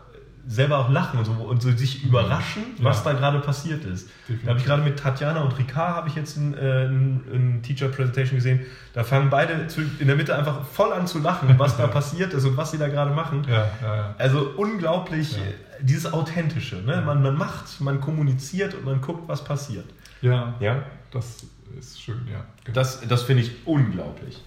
[0.46, 2.84] selber auch lachen und so, und so sich überraschen, Ja.
[2.86, 4.10] was da gerade passiert ist.
[4.28, 4.44] Definitiv.
[4.44, 7.62] Da habe ich gerade mit Tatjana und Ricard habe ich jetzt in, äh, in, in
[7.64, 8.60] Teacher Presentation gesehen.
[8.94, 12.34] Da fangen beide zu, in der Mitte einfach voll an zu lachen, was da passiert
[12.34, 13.46] ist und was sie da gerade machen.
[13.50, 14.16] Ja, ja.
[14.18, 15.42] Also unglaublich, äh,
[15.82, 16.76] dieses Authentische.
[16.78, 17.02] Ne?
[17.06, 19.86] Man, man macht, man kommuniziert und man guckt, was passiert.
[20.22, 21.46] Ja, Ja, das
[21.80, 22.44] ist schön, ja.
[22.74, 24.42] das, das finde ich unglaublich.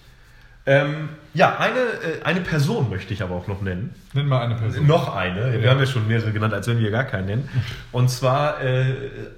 [0.67, 3.95] Ähm, ja, eine, äh, eine Person möchte ich aber auch noch nennen.
[4.13, 4.85] Nenn mal eine Person.
[4.85, 5.53] Noch eine.
[5.53, 5.71] Wir Ja.
[5.71, 7.49] haben ja schon mehrere genannt, als wenn wir gar keinen nennen.
[7.93, 8.85] Und zwar, äh,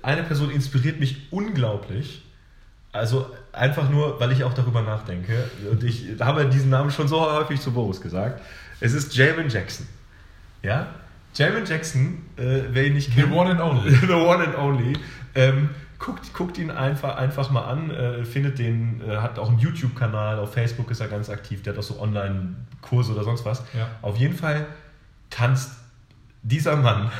[0.01, 2.23] eine Person inspiriert mich unglaublich.
[2.91, 5.43] Also einfach nur, weil ich auch darüber nachdenke.
[5.69, 8.41] Und ich habe diesen Namen schon so häufig zu Boris gesagt.
[8.79, 9.85] Es ist Jamin Jackson.
[10.63, 10.87] Ja?
[11.35, 13.33] Jamin Jackson, äh, wer ihn nicht The kennt.
[13.33, 13.91] one and only.
[14.07, 14.93] The one and only.
[15.35, 19.59] Ähm, guckt, guckt ihn einfach, einfach mal an, äh, findet den, äh, hat auch einen
[19.59, 23.63] YouTube-Kanal, auf Facebook ist er ganz aktiv, der hat auch so Online-Kurse oder sonst was.
[23.77, 23.89] Ja.
[24.01, 24.65] Auf jeden Fall
[25.29, 25.71] tanzt
[26.41, 27.11] dieser Mann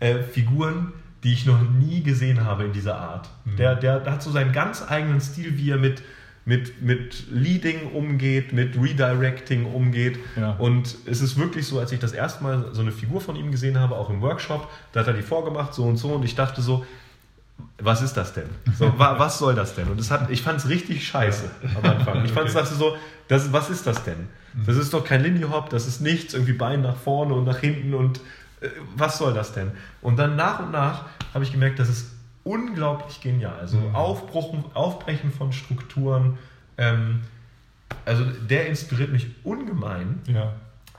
[0.00, 0.92] äh, Figuren,
[1.24, 3.28] die ich noch nie gesehen habe in dieser Art.
[3.44, 3.56] Mhm.
[3.56, 6.02] Der, der, der hat so seinen ganz eigenen Stil, wie er mit,
[6.44, 10.18] mit, mit Leading umgeht, mit Redirecting umgeht.
[10.36, 10.52] Ja.
[10.52, 13.50] Und es ist wirklich so, als ich das erste Mal so eine Figur von ihm
[13.52, 16.34] gesehen habe, auch im Workshop, da hat er die vorgemacht, so und so, und ich
[16.34, 16.84] dachte so,
[17.78, 18.48] was ist das denn?
[18.78, 19.88] So, wa, was soll das denn?
[19.88, 22.24] Und das hat, ich fand es richtig scheiße am Anfang.
[22.24, 22.64] Ich fand es Okay.
[22.64, 22.96] dachte so,
[23.28, 24.28] das, was ist das denn?
[24.66, 27.58] Das ist doch kein Lindy Hop, das ist nichts, irgendwie Bein nach vorne und nach
[27.58, 28.18] hinten und
[28.60, 29.70] äh, was soll das denn?
[30.02, 32.12] Und dann nach und nach habe ich gemerkt, das ist
[32.44, 33.58] unglaublich genial.
[33.60, 33.94] Also Mhm.
[33.94, 36.36] Aufbruch, Aufbrechen von Strukturen.
[36.76, 37.20] Ähm,
[38.04, 40.52] also der inspiriert mich ungemein Ja.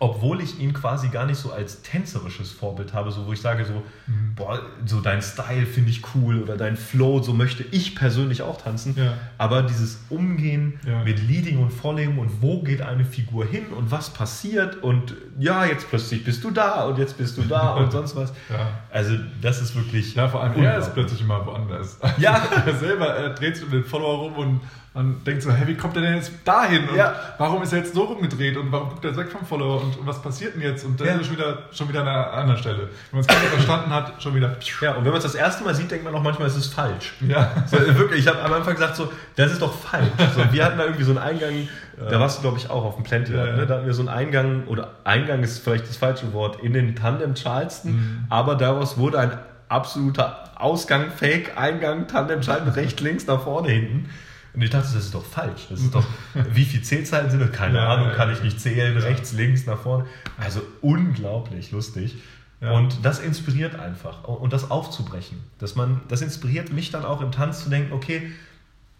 [0.03, 3.63] Obwohl ich ihn quasi gar nicht so als tänzerisches Vorbild habe, so wo ich sage
[3.63, 4.35] so, Mhm.
[4.35, 8.61] boah, so dein Style finde ich cool oder dein Flow, so möchte ich persönlich auch
[8.61, 8.95] tanzen.
[8.97, 9.13] Ja.
[9.37, 11.03] Aber dieses Umgehen Ja.
[11.05, 15.63] mit Leading und Following und wo geht eine Figur hin und was passiert und ja,
[15.65, 18.31] jetzt plötzlich bist du da und jetzt bist du da und sonst was.
[18.49, 18.67] Ja.
[18.91, 21.97] Also das ist wirklich Ja, vor allem er ist plötzlich immer woanders.
[22.17, 22.41] Ja.
[22.65, 24.61] er selber er dreht sich um den Follower rum und
[24.95, 26.87] man denkt so, hey, wie kommt der denn jetzt dahin?
[26.87, 27.15] Und Ja.
[27.39, 29.97] warum ist er jetzt so rumgedreht und warum guckt er jetzt weg vom Follower und,
[29.97, 30.85] und was passiert denn jetzt?
[30.85, 31.13] Und dann Ja.
[31.15, 32.77] ist er schon wieder, schon wieder an einer anderen Stelle.
[32.77, 34.55] Wenn man es gar nicht verstanden hat, schon wieder.
[34.81, 36.73] Ja, und wenn man es das erste Mal sieht, denkt man auch manchmal, es ist
[36.73, 37.13] falsch.
[37.27, 37.51] Ja.
[37.65, 40.09] So, wirklich, ich habe am Anfang gesagt, so, das ist doch falsch.
[40.35, 42.95] So, wir hatten da irgendwie so einen Eingang, da warst du, glaube ich, auch auf
[42.95, 43.45] dem Plenty, ja.
[43.45, 43.65] ne?
[43.65, 46.95] da hatten wir so einen Eingang, oder Eingang ist vielleicht das falsche Wort, in den
[46.95, 48.25] Tandem Charleston, Mhm.
[48.29, 49.31] aber daraus wurde ein
[49.69, 54.09] absoluter Ausgang, Fake, Eingang, Tandem Charleston, rechts, links, nach vorne, hinten.
[54.53, 55.67] Und ich dachte, das ist doch falsch.
[55.69, 56.05] Das ist doch,
[56.53, 57.51] wie viele Zählzeiten sind das?
[57.51, 58.35] Keine Ja, Ahnung, ja, kann ja.
[58.35, 60.05] ich nicht zählen, rechts, links, nach vorne.
[60.37, 62.15] Also unglaublich lustig.
[62.61, 62.71] Ja.
[62.73, 64.23] Und das inspiriert einfach.
[64.23, 65.39] Und das aufzubrechen.
[65.59, 68.31] Dass man, das inspiriert mich dann auch im Tanz zu denken, okay,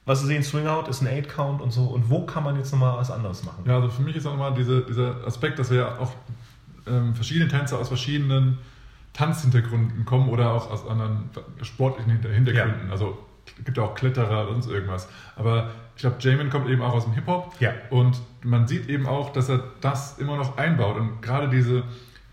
[0.06, 1.86] was Sie sehen, Swing Out ist ein 8-Count und so.
[1.86, 3.64] Und wo kann man jetzt nochmal was anderes machen?
[3.66, 6.12] Ja, also für mich ist auch immer diese, dieser Aspekt, dass wir ja auch
[6.88, 8.58] ähm, verschiedene Tänzer aus verschiedenen
[9.14, 11.30] Tanzhintergründen kommen oder auch aus anderen
[11.62, 12.90] sportlichen Hinter- Hintergründen.
[12.92, 13.33] Also es
[13.64, 15.08] gibt auch Kletterer und sonst irgendwas.
[15.36, 17.56] Aber ich glaube, Jamin kommt eben auch aus dem Hip-Hop.
[17.60, 17.74] Ja.
[17.90, 20.98] Und man sieht eben auch, dass er das immer noch einbaut.
[20.98, 21.84] Und gerade diese,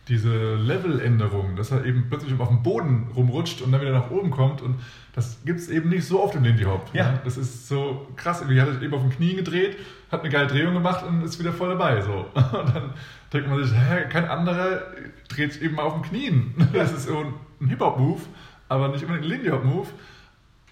[0.08, 4.30] diese Leveländerung, dass er eben plötzlich auf dem Boden rumrutscht und dann wieder nach oben
[4.30, 4.62] kommt.
[4.62, 4.76] Und
[5.14, 6.88] das gibt es eben nicht so oft im Lindy Hop.
[6.92, 7.12] Ja.
[7.12, 7.20] Ne?
[7.24, 8.40] Das ist so krass.
[8.40, 9.76] Irgendwie hat er sich eben auf den Knien gedreht,
[10.10, 12.00] hat eine geile Drehung gemacht und ist wieder voll dabei.
[12.00, 12.26] So.
[12.34, 12.94] Und dann
[13.32, 14.82] denkt man sich, hä, kein anderer
[15.28, 16.54] dreht sich eben mal auf den Knien.
[16.72, 17.24] Das ist so
[17.60, 18.20] ein Hip-Hop-Move,
[18.68, 19.88] aber nicht unbedingt ein Lindy Hop-Move.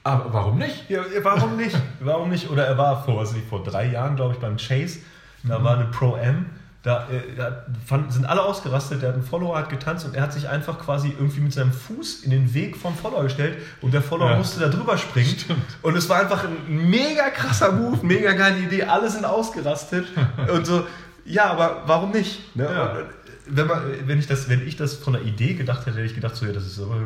[0.05, 0.89] Aber warum nicht?
[0.89, 1.77] Ja, warum nicht?
[2.01, 2.49] Warum nicht?
[2.51, 5.01] Oder er war vor, was ich, vor drei Jahren, glaube ich, beim Chase.
[5.45, 6.47] Da war eine Pro-M.
[6.83, 9.03] Da, äh, da fand, sind alle ausgerastet.
[9.03, 11.73] Der hat einen Follower, hat getanzt und er hat sich einfach quasi irgendwie mit seinem
[11.73, 14.37] Fuß in den Weg vom Follower gestellt und der Follower Ja.
[14.37, 15.35] musste da drüber springen.
[15.83, 18.85] Und es war einfach ein mega krasser Move, mega geile Idee.
[18.85, 20.07] Alle sind ausgerastet
[20.55, 20.87] und so.
[21.25, 22.57] Ja, aber warum nicht?
[22.57, 22.65] Ne?
[22.65, 22.99] Ja.
[23.01, 23.05] Äh,
[23.51, 26.15] wenn, man, wenn, ich das, wenn ich das von der Idee gedacht hätte, hätte ich
[26.15, 26.97] gedacht, so, ja, das ist aber,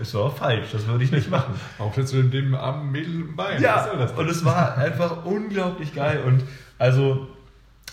[0.00, 1.54] ist aber falsch, das würde ich nicht machen.
[1.78, 3.60] Warum stellst du dem, dem armen Mädel im Bein?
[3.60, 6.22] Ja, das und es war einfach unglaublich geil.
[6.26, 6.44] Und
[6.78, 7.28] also,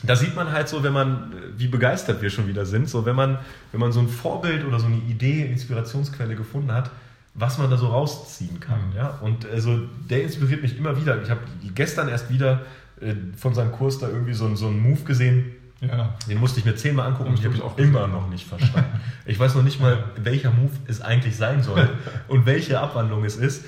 [0.04, 3.16] da sieht man halt so, wenn man, wie begeistert wir schon wieder sind, so wenn
[3.16, 3.40] man,
[3.72, 6.92] wenn man so ein Vorbild oder so eine Idee, Inspirationsquelle gefunden hat,
[7.34, 8.90] was man da so rausziehen kann.
[8.90, 8.96] Mhm.
[8.96, 9.20] Ja?
[9.22, 11.22] Und also, der inspiriert mich immer wieder.
[11.22, 11.42] Ich habe
[11.74, 12.62] gestern erst wieder
[13.00, 16.14] äh, von seinem Kurs da irgendwie so, so einen Move gesehen, ja.
[16.30, 18.12] den musste ich mir zehnmal angucken und ich habe ihn auch immer gesehen.
[18.12, 19.02] noch nicht verstanden.
[19.26, 21.90] Ich weiß noch nicht mal, welcher Move es eigentlich sein soll
[22.28, 23.66] und welche Abwandlung es ist.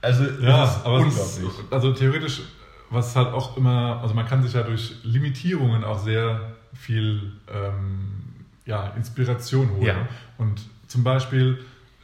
[0.00, 1.48] Also, Ja, ist aber unglaublich.
[1.48, 2.42] ist, also theoretisch,
[2.90, 6.40] was halt auch immer, also man kann sich ja durch Limitierungen auch sehr
[6.72, 8.22] viel ähm,
[8.64, 9.86] ja, Inspiration holen.
[9.86, 10.08] Ja.
[10.36, 11.58] Und zum Beispiel,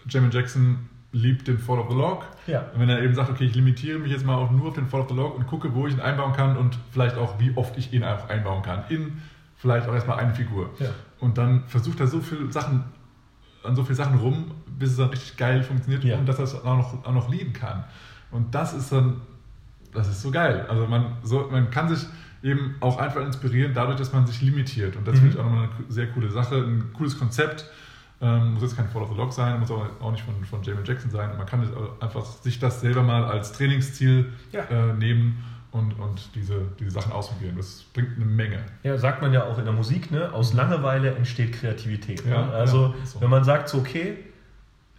[0.08, 2.24] Jamin Jackson liebt den Fall of the Log.
[2.46, 2.66] Ja.
[2.74, 4.88] Und wenn er eben sagt, okay, ich limitiere mich jetzt mal auch nur auf den
[4.88, 7.56] Fall of the Log und gucke, wo ich ihn einbauen kann und vielleicht auch, wie
[7.56, 8.82] oft ich ihn auch einbauen kann.
[8.88, 9.22] In
[9.64, 10.68] vielleicht auch erstmal eine Figur.
[10.78, 10.90] Ja.
[11.20, 12.84] Und dann versucht er so viele Sachen,
[13.62, 16.18] an so viele Sachen rum, bis es dann richtig geil funktioniert Ja.
[16.18, 17.84] und dass er es auch noch, auch noch lieben kann.
[18.30, 19.22] Und das ist dann,
[19.94, 20.66] das ist so geil.
[20.68, 22.06] Also man, so, man kann sich
[22.42, 24.96] eben auch einfach inspirieren, dadurch, dass man sich limitiert.
[24.96, 25.18] Und das Mhm.
[25.20, 27.64] finde ich auch nochmal eine sehr coole Sache, ein cooles Konzept.
[28.20, 30.84] Ähm, muss jetzt kein Fall of the Log sein, muss auch, nicht von, von Jamin
[30.84, 31.30] Jackson sein.
[31.38, 31.66] Man kann
[32.00, 34.60] einfach sich das selber mal als Trainingsziel Ja.
[34.64, 35.42] äh, nehmen
[35.74, 37.56] und, und diese, diese Sachen ausprobieren.
[37.56, 38.60] Das bringt eine Menge.
[38.84, 40.32] Ja, sagt man ja auch in der Musik, ne?
[40.32, 42.24] aus Langeweile entsteht Kreativität.
[42.24, 42.52] Ja, ne?
[42.52, 43.20] Also, ja, so.
[43.20, 44.16] wenn man sagt, so, okay,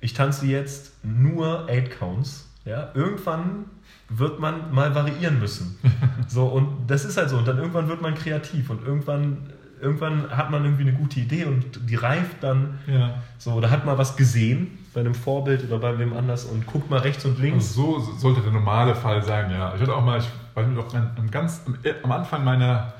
[0.01, 3.65] ich tanze jetzt nur 8 Counts, ja, irgendwann
[4.09, 5.79] wird man mal variieren müssen.
[6.27, 7.37] so, und das ist halt so.
[7.37, 9.49] Und dann irgendwann wird man kreativ und irgendwann,
[9.79, 12.79] irgendwann hat man irgendwie eine gute Idee und die reift dann.
[12.85, 13.23] Ja.
[13.37, 16.89] So, oder hat mal was gesehen bei einem Vorbild oder bei wem anders und guckt
[16.89, 17.77] mal rechts und links.
[17.77, 19.73] Also so sollte der normale Fall sein, ja.
[19.73, 20.27] Ich hatte auch mal, ich
[20.63, 21.61] nicht, ob mein- am, ganz,
[22.03, 22.93] am, Anfang meiner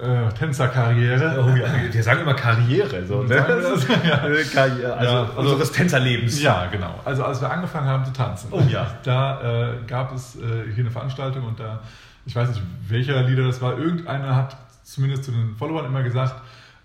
[0.00, 1.44] äh, Tänzerkarriere.
[1.44, 3.06] Oh ja, wir sagen immer Karriere.
[3.06, 3.28] So, ne?
[3.28, 3.86] Das?
[4.04, 4.26] Ja.
[4.26, 6.42] Äh, Karriere, also, Ja, also- unseres Tänzerlebens.
[6.42, 6.98] Ja, genau.
[7.04, 8.86] Also als wir angefangen haben zu tanzen, Oh ja.
[9.04, 9.40] da
[9.72, 10.40] äh, gab es äh,
[10.74, 11.80] hier eine Veranstaltung und da,
[12.26, 16.34] ich weiß nicht, welcher Lieder das war, irgendeiner hat zumindest zu den Followern immer gesagt,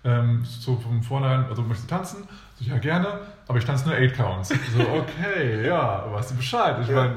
[0.04, 2.28] ähm, so von vornherein, also möchtest du tanzen?
[2.58, 3.08] So, ja, gerne,
[3.48, 4.48] aber ich tanze nur 8 Counts.
[4.48, 6.76] So, okay, ja, weißt du Bescheid.
[6.82, 6.94] Ich Ja.
[6.94, 7.14] meine,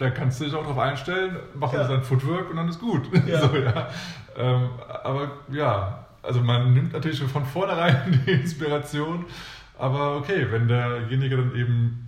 [0.00, 1.86] da kannst du dich auch drauf einstellen, mach Ja.
[1.86, 3.02] dann Footwork und dann ist gut.
[3.26, 3.40] Ja.
[3.48, 3.88] So, ja.
[4.36, 4.70] Ähm,
[5.04, 9.26] aber ja, also man nimmt natürlich von vornherein die Inspiration,
[9.78, 12.06] aber okay, wenn derjenige dann eben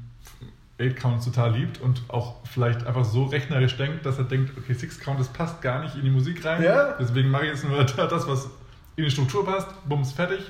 [0.80, 4.72] 8 Counts total liebt und auch vielleicht einfach so rechnerisch denkt, dass er denkt, okay,
[4.72, 6.94] 6 Count, das passt gar nicht in die Musik rein, Ja.
[6.98, 8.50] deswegen mache ich jetzt nur das, was
[8.96, 10.40] in die Struktur passt, bums, fertig.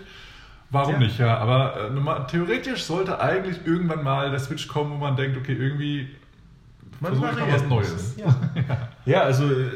[0.71, 0.99] Warum Ja.
[1.01, 1.37] nicht, ja?
[1.37, 6.09] Aber äh, theoretisch sollte eigentlich irgendwann mal der Switch kommen, wo man denkt, okay, irgendwie
[7.11, 8.15] versuche ich mal was ein Neues.
[8.17, 8.37] Ja.
[9.07, 9.71] ja, also äh,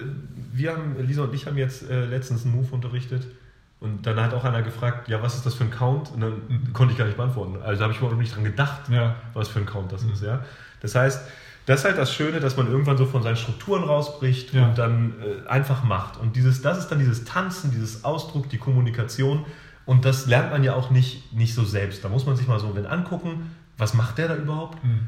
[0.53, 3.27] wir haben, Lisa und ich haben jetzt äh, letztens einen Move unterrichtet
[3.81, 6.11] und dann hat auch einer gefragt, ja, was ist das für ein Count?
[6.13, 6.73] Und dann Mhm.
[6.73, 7.57] konnte ich gar nicht beantworten.
[7.63, 9.17] Also da habe ich überhaupt nicht dran gedacht, Ja.
[9.35, 10.13] was für ein Count das Mhm.
[10.13, 10.23] ist.
[10.23, 10.45] Ja?
[10.81, 11.21] Das heißt,
[11.67, 14.69] das ist halt das Schöne, dass man irgendwann so von seinen Strukturen rausbricht Ja.
[14.69, 16.17] und dann äh, einfach macht.
[16.19, 19.45] Und dieses, das ist dann dieses Tanzen, dieses Ausdruck, die Kommunikation.
[19.85, 22.03] Und das lernt man ja auch nicht, nicht so selbst.
[22.05, 24.83] Da muss man sich mal so wenn angucken, was macht der da überhaupt?
[24.85, 25.07] Mhm.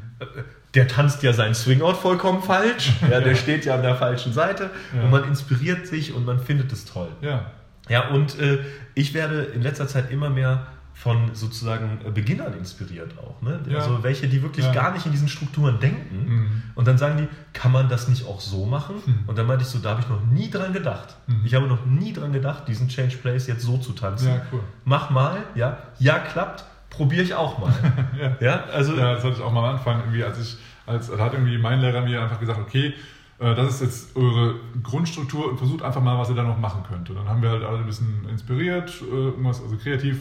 [0.75, 2.91] Der tanzt ja seinen Swingout vollkommen falsch.
[3.09, 4.69] Ja, der steht ja an der falschen Seite.
[4.95, 5.03] Ja.
[5.03, 7.09] Und man inspiriert sich und man findet es toll.
[7.21, 7.51] Ja.
[7.87, 8.59] Ja, und äh,
[8.93, 13.41] ich werde in letzter Zeit immer mehr von sozusagen äh, Beginnern inspiriert auch.
[13.41, 13.59] Ne?
[13.67, 13.79] Ja.
[13.79, 14.73] Also welche, die wirklich Ja.
[14.73, 16.25] gar nicht in diesen Strukturen denken.
[16.27, 16.63] Mhm.
[16.75, 18.97] Und dann sagen die, kann man das nicht auch so machen?
[19.03, 19.19] Mhm.
[19.25, 21.15] Und dann meinte ich so, da habe ich noch nie dran gedacht.
[21.25, 21.41] Mhm.
[21.45, 24.27] Ich habe noch nie dran gedacht, diesen Change Place jetzt so zu tanzen.
[24.27, 24.59] Ja, cool.
[24.83, 27.73] Mach mal, ja, ja klappt, probiere ich auch mal.
[28.19, 28.35] Ja.
[28.39, 30.01] ja, also Ja, das sollte ich auch mal anfangen.
[30.01, 32.93] Irgendwie, als ich, als, da hat irgendwie mein Lehrer mir einfach gesagt, okay,
[33.39, 36.83] äh, das ist jetzt eure Grundstruktur und versucht einfach mal, was ihr da noch machen
[36.89, 37.09] könnt.
[37.09, 40.19] Und dann haben wir halt alle ein bisschen inspiriert, äh, irgendwas, also kreativ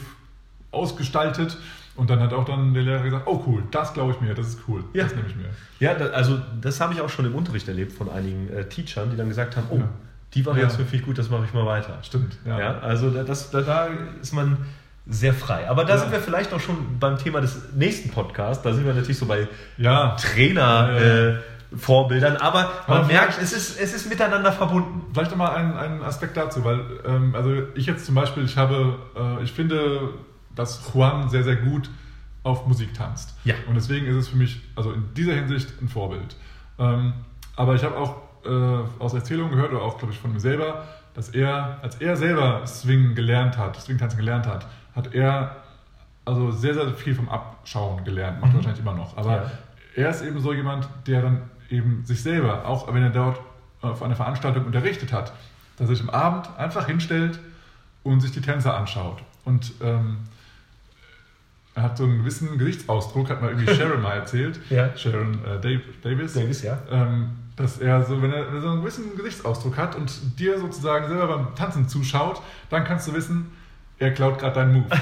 [0.71, 1.57] ausgestaltet.
[1.97, 4.47] Und dann hat auch dann der Lehrer gesagt, oh cool, das glaube ich mir, das
[4.49, 5.05] ist cool, Ja.
[5.05, 5.47] das nehme ich mir.
[5.81, 9.11] Ja, da, also das habe ich auch schon im Unterricht erlebt von einigen äh, Teachern,
[9.11, 9.89] die dann gesagt haben, oh, Ja.
[10.35, 10.85] die Variation Ja.
[10.87, 11.99] finde ich gut, das mache ich mal weiter.
[12.03, 12.59] Stimmt, ja.
[12.61, 13.89] Ja, also da, das, da, da
[14.23, 14.59] ist man
[15.09, 15.69] sehr frei.
[15.69, 15.99] Aber da Ja.
[15.99, 18.63] sind wir vielleicht auch schon beim Thema des nächsten Podcasts.
[18.63, 20.93] Da sind wir natürlich so bei Ja, Trainer.
[20.93, 20.99] Ja.
[21.29, 21.37] Äh,
[21.77, 25.03] Vorbildern, aber man Aber merkt, es ist, es ist miteinander verbunden.
[25.13, 28.97] Vielleicht nochmal einen, einen Aspekt dazu, weil ähm, also ich jetzt zum Beispiel, ich habe,
[29.15, 30.15] äh, ich finde,
[30.55, 31.91] dass Juan sehr, sehr gut
[32.43, 33.37] auf Musik tanzt.
[33.45, 33.55] Ja.
[33.69, 36.37] Und deswegen ist es für mich, also in dieser Hinsicht, ein Vorbild.
[36.79, 37.13] Ähm,
[37.55, 38.49] aber ich habe auch äh,
[39.03, 42.67] aus Erzählungen gehört, oder auch, glaube ich, von mir selber, dass er, als er selber
[42.67, 44.67] Swing gelernt hat, Swing-Tanzen gelernt hat,
[44.99, 45.57] hat er
[46.25, 49.17] also sehr, sehr viel vom Abschauen gelernt, macht er wahrscheinlich immer noch.
[49.17, 49.51] Aber Ja.
[49.97, 53.41] er ist eben so jemand, der dann eben sich selber, auch wenn er dort
[53.81, 55.33] auf einer Veranstaltung unterrichtet hat,
[55.79, 57.39] dass er sich am Abend einfach hinstellt
[58.03, 59.23] und sich die Tänzer anschaut.
[59.45, 60.19] Und ähm,
[61.75, 64.95] er hat so einen gewissen Gesichtsausdruck, hat mal irgendwie Sharon mal erzählt, Ja.
[64.97, 66.79] Sharon äh, Dave, Davis, Davis, ja.
[66.91, 70.59] ähm, dass er so, wenn er, wenn er so einen gewissen Gesichtsausdruck hat und dir
[70.59, 73.53] sozusagen selber beim Tanzen zuschaut, dann kannst du wissen,
[73.99, 74.87] er klaut gerade deinen Move.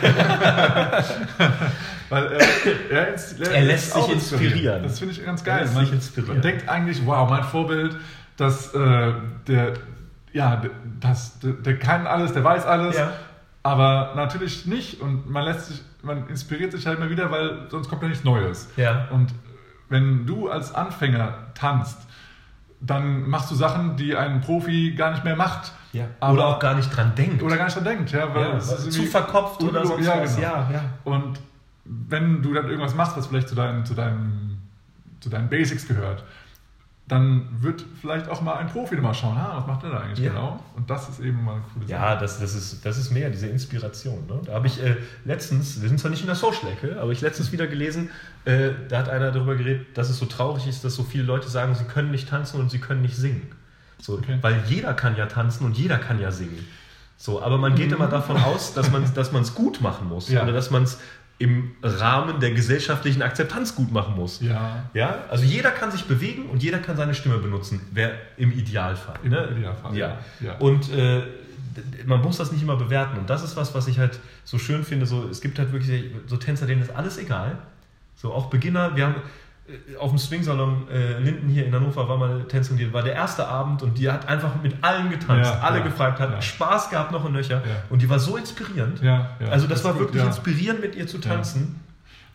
[2.08, 2.40] Weil er,
[2.90, 4.82] er, ins- Er lässt auch sich inspirieren.
[4.82, 5.60] Das finde ich ganz Er geil.
[5.62, 6.34] lässt Man, sich inspirieren.
[6.36, 7.96] man denkt eigentlich, wow, mein Vorbild,
[8.36, 9.12] dass äh,
[9.48, 9.72] der,
[10.32, 10.62] ja,
[11.00, 12.96] das, der, der kann alles, der weiß alles.
[12.96, 13.12] Ja.
[13.62, 17.88] Aber natürlich nicht und man lässt sich, man inspiriert sich halt immer wieder, weil sonst
[17.88, 18.68] kommt ja nichts Neues.
[18.76, 19.08] Ja.
[19.10, 19.34] Und
[19.88, 21.98] wenn du als Anfänger tanzt,
[22.80, 25.72] dann machst du Sachen, die ein Profi gar nicht mehr macht.
[25.96, 26.06] Ja.
[26.20, 27.42] Aber- Oder auch gar nicht dran denkt.
[27.42, 30.36] Oder gar nicht dran denkt, ja, weil ja, zu verkopft oder sonst ja, was.
[30.36, 30.48] genau.
[30.48, 30.84] Ja, ja.
[31.04, 31.40] Und
[31.84, 34.60] wenn du dann irgendwas machst, was vielleicht zu deinen, zu deinen,
[35.20, 36.24] zu deinen Basics gehört,
[37.08, 40.18] dann wird vielleicht auch mal ein Profi mal schauen, ah, was macht der da eigentlich
[40.18, 40.32] Ja.
[40.32, 40.58] genau?
[40.74, 41.92] Und das ist eben mal eine coole Sache.
[42.00, 44.26] Ja, das, das, ist, das ist mehr, diese Inspiration.
[44.26, 44.40] Ne?
[44.44, 47.52] Da habe ich äh, letztens, wir sind zwar nicht in der Social-Ecke, aber ich letztens
[47.52, 48.10] wieder gelesen,
[48.44, 51.48] äh, da hat einer darüber geredet, dass es so traurig ist, dass so viele Leute
[51.48, 53.52] sagen, sie können nicht tanzen und sie können nicht singen.
[53.98, 54.38] So, Okay.
[54.40, 56.66] Weil jeder kann ja tanzen und jeder kann ja singen.
[57.16, 58.90] So, aber man geht immer davon aus, dass
[59.32, 60.42] man es gut machen muss Ja.
[60.42, 60.98] oder dass man es
[61.38, 64.40] im Rahmen der gesellschaftlichen Akzeptanz gut machen muss.
[64.40, 64.84] Ja.
[64.94, 69.18] Ja, also jeder kann sich bewegen und jeder kann seine Stimme benutzen, wer im Idealfall.
[69.22, 69.48] Im ne?
[69.56, 70.18] Idealfall, Ja.
[70.40, 70.54] ja.
[70.58, 71.22] Und äh,
[72.06, 73.18] man muss das nicht immer bewerten.
[73.18, 75.04] Und das ist was, was ich halt so schön finde.
[75.04, 77.58] So, es gibt halt wirklich so Tänzer, denen ist alles egal.
[78.14, 78.96] So auch Beginner.
[78.96, 79.16] Wir haben
[79.98, 83.14] auf dem Swing-Salon äh, Linden hier in Hannover war mal eine Tänzerin, die war der
[83.14, 86.40] erste Abend und die hat einfach mit allen getanzt, Ja, alle ja, gefragt, hat ja.
[86.42, 87.62] Spaß gehabt noch und nöcher.
[87.90, 89.02] Und die war so inspirierend.
[89.50, 91.80] Also das, Das war wirklich inspirierend, mit ihr zu tanzen.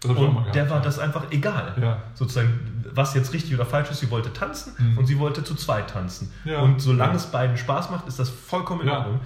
[0.04, 1.74] Und gehabt, der war das einfach egal.
[2.16, 4.98] Sozusagen, was jetzt richtig oder falsch ist, sie wollte tanzen Mhm.
[4.98, 6.32] und sie wollte zu zweit tanzen.
[6.62, 9.20] Und solange es beiden Spaß macht, ist das vollkommen in Ordnung.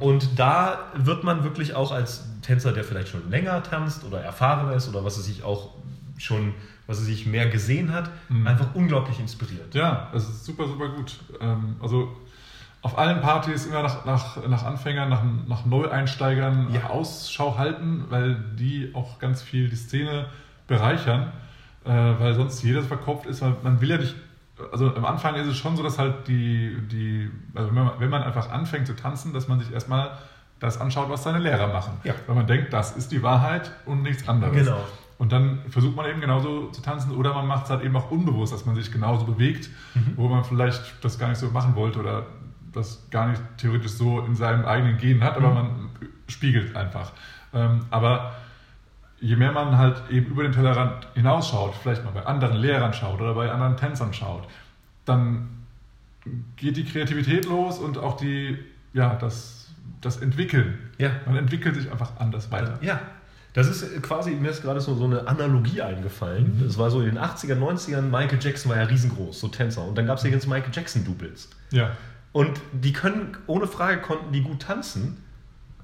[0.00, 4.74] Und da wird man wirklich auch als Tänzer, der vielleicht schon länger tanzt oder erfahrener
[4.74, 5.70] ist oder was es sich auch
[6.24, 6.54] schon,
[6.86, 8.46] was er sich mehr gesehen hat, Mhm.
[8.46, 9.74] einfach unglaublich inspiriert.
[9.74, 11.18] Ja, es ist super, super gut.
[11.40, 12.16] Ähm, also
[12.82, 16.90] auf allen Partys immer nach, nach, nach Anfängern, nach, nach Neueinsteigern Ja.
[16.90, 20.26] Ausschau halten, weil die auch ganz viel die Szene
[20.66, 21.32] bereichern,
[21.84, 24.14] äh, weil sonst jeder so verkopft ist, weil man will ja nicht,
[24.72, 28.10] also am Anfang ist es schon so, dass halt die, die also wenn, man, wenn
[28.10, 30.18] man einfach anfängt zu tanzen, dass man sich erstmal
[30.60, 31.94] das anschaut, was seine Lehrer machen.
[32.04, 32.14] Ja.
[32.26, 34.54] Weil man denkt, das ist die Wahrheit und nichts anderes.
[34.54, 34.80] Genau.
[35.22, 38.10] Und dann versucht man eben genauso zu tanzen oder man macht es halt eben auch
[38.10, 40.14] unbewusst, dass man sich genauso bewegt, Mhm.
[40.16, 42.26] wo man vielleicht das gar nicht so machen wollte oder
[42.72, 45.54] das gar nicht theoretisch so in seinem eigenen Gen hat, aber Mhm.
[45.54, 45.90] man
[46.26, 47.12] spiegelt einfach.
[47.54, 48.32] Ähm, aber
[49.20, 53.20] je mehr man halt eben über den Tellerrand hinausschaut, vielleicht mal bei anderen Lehrern schaut
[53.20, 54.48] oder bei anderen Tänzern schaut,
[55.04, 55.50] dann
[56.56, 58.58] geht die Kreativität los und auch die,
[58.92, 59.70] ja, das,
[60.00, 60.78] das Entwickeln.
[60.98, 61.10] Ja.
[61.26, 62.78] Man entwickelt sich einfach anders weiter.
[62.82, 62.98] Ja.
[63.54, 66.58] Das ist quasi, mir ist gerade so, so eine Analogie eingefallen.
[66.58, 66.66] Mhm.
[66.66, 69.84] Das war so in den 80er, 90ern, Michael Jackson war ja riesengroß, so Tänzer.
[69.84, 71.50] Und dann gab es ja jetzt Michael Jackson-Doubles.
[71.70, 71.90] Ja.
[72.32, 75.22] Und die können, ohne Frage konnten die gut tanzen,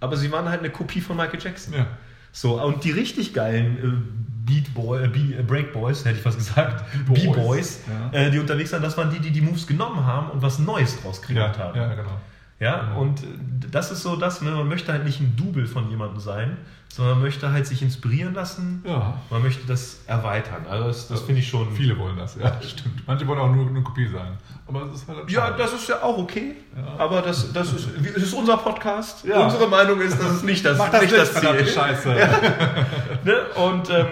[0.01, 1.75] aber sie waren halt eine Kopie von Michael Jackson.
[1.75, 1.87] Ja.
[2.33, 6.39] So, und die richtig geilen äh, Beat Boy, äh, äh, Break Boys, hätte ich fast
[6.39, 7.81] gesagt, B-Boys,
[8.12, 8.19] ja.
[8.19, 11.01] äh, die unterwegs waren, das waren die, die die Moves genommen haben und was Neues
[11.03, 11.77] draus Ja, kreiert haben.
[11.77, 12.19] ja, genau.
[12.61, 13.01] Ja, Genau.
[13.03, 13.23] und
[13.71, 16.57] das ist so das, ne, man möchte halt nicht ein Double von jemandem sein,
[16.89, 19.15] sondern man möchte halt sich inspirieren lassen, Ja.
[19.31, 20.67] man möchte das erweitern.
[20.69, 21.71] Also das, das finde ich schon...
[21.73, 23.07] Viele wollen das, ja, stimmt.
[23.07, 24.33] Manche wollen auch nur eine Kopie sein.
[24.67, 26.99] Aber das ist halt Ja, das ist ja auch okay, Ja.
[27.05, 29.25] aber das, das, ist, es ist unser Podcast.
[29.25, 29.45] Ja.
[29.45, 31.67] Unsere Meinung ist, das ist nicht das, Mach das nicht das Ziel.
[31.67, 32.15] Scheiße.
[33.25, 33.35] Ne?
[33.55, 34.07] Und ähm,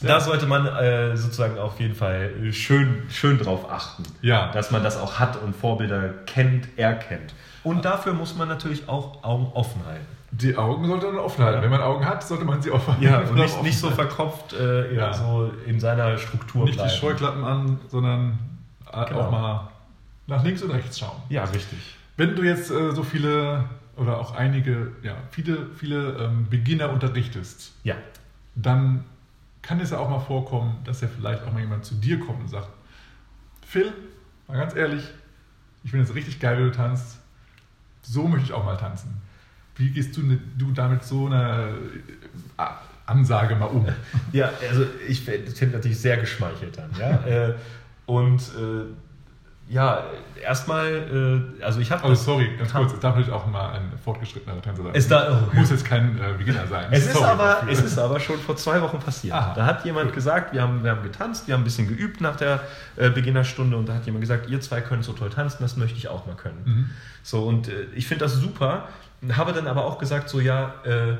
[0.00, 4.50] da sollte man äh, sozusagen auf jeden Fall schön, schön drauf achten, Ja.
[4.52, 7.34] dass man das auch hat und Vorbilder kennt, erkennt.
[7.62, 10.06] Und dafür muss man natürlich auch Augen offen halten.
[10.32, 11.56] Die Augen sollte man offen halten.
[11.58, 11.62] Ja.
[11.62, 14.00] Wenn man Augen hat, sollte man sie offen Ja, und nicht, nicht so halten.
[14.00, 15.12] verkopft äh, Ja.
[15.12, 16.90] so in seiner Struktur Nicht bleiben.
[16.90, 18.38] die Scheuklappen an, sondern
[18.92, 19.20] äh, Genau.
[19.22, 19.68] auch mal
[20.26, 21.16] nach links und rechts schauen.
[21.28, 21.78] Ja, richtig.
[22.16, 23.64] Wenn du jetzt äh, so viele
[23.96, 27.96] oder auch einige, ja, viele, viele ähm, Beginner unterrichtest, Ja.
[28.54, 29.04] dann
[29.62, 32.40] kann es ja auch mal vorkommen, dass ja vielleicht auch mal jemand zu dir kommt
[32.40, 32.68] und sagt,
[33.66, 33.92] Phil,
[34.48, 35.04] mal ganz ehrlich,
[35.84, 37.18] ich finde es richtig geil, wie du tanzt.
[38.02, 39.20] So möchte ich auch mal tanzen.
[39.76, 40.22] Wie gehst du,
[40.58, 41.74] du damit so eine
[42.58, 42.62] äh,
[43.06, 43.86] Ansage mal um?
[44.32, 46.90] Ja, also ich finde natürlich sehr geschmeichelt dann.
[46.98, 47.24] Ja?
[47.26, 47.54] äh,
[48.06, 48.84] und äh,
[49.70, 50.04] ja,
[50.42, 52.02] erstmal, äh, also ich habe.
[52.02, 54.92] Also sorry, ganz kurz, es darf natürlich auch mal ein fortgeschrittener Tänzer sein.
[54.94, 55.56] Es da- oh.
[55.56, 56.88] muss jetzt kein äh, Beginner sein.
[56.90, 57.72] Es ist, aber, dafür.
[57.72, 59.32] es ist aber schon vor zwei Wochen passiert.
[59.32, 59.54] Aha.
[59.54, 62.34] Da hat jemand gesagt, wir haben, wir haben getanzt, wir haben ein bisschen geübt nach
[62.34, 62.60] der
[62.96, 65.96] äh, Beginnerstunde und da hat jemand gesagt, ihr zwei könnt so toll tanzen, das möchte
[65.96, 66.62] ich auch mal können.
[66.64, 66.90] Mhm.
[67.22, 68.88] So, und äh, ich finde das super,
[69.32, 71.16] habe dann aber auch gesagt, so ja, äh,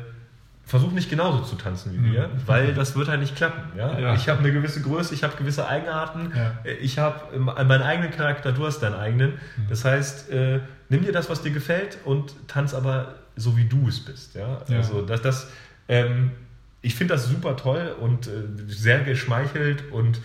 [0.71, 2.33] versuch nicht genauso zu tanzen wie wir, Mhm.
[2.47, 3.77] weil das wird halt nicht klappen.
[3.77, 3.99] Ja?
[3.99, 4.15] Ja.
[4.15, 6.53] Ich habe eine gewisse Größe, ich habe gewisse Eigenarten, Ja.
[6.81, 9.33] ich habe ähm, meinen eigenen Charakter, du hast deinen eigenen.
[9.33, 9.67] Mhm.
[9.69, 13.89] Das heißt, äh, nimm dir das, was dir gefällt und tanz aber so, wie du
[13.89, 14.35] es bist.
[14.37, 14.61] Ja?
[14.69, 14.77] Ja.
[14.79, 15.49] Also das, das
[15.89, 16.31] ähm,
[16.83, 18.31] ich finde das super toll und äh,
[18.69, 20.21] sehr geschmeichelt und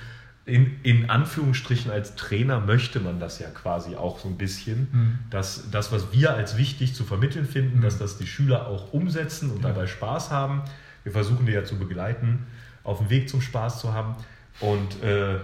[0.45, 5.19] in, in Anführungsstrichen als Trainer möchte man das ja quasi auch so ein bisschen, Mhm.
[5.31, 7.81] dass das, was wir als wichtig zu vermitteln finden, Mhm.
[7.81, 9.69] dass das die Schüler auch umsetzen und Ja.
[9.69, 10.61] dabei Spaß haben.
[11.03, 12.45] Wir versuchen die ja zu begleiten,
[12.83, 14.15] auf dem Weg zum Spaß zu haben.
[14.59, 15.39] Und äh,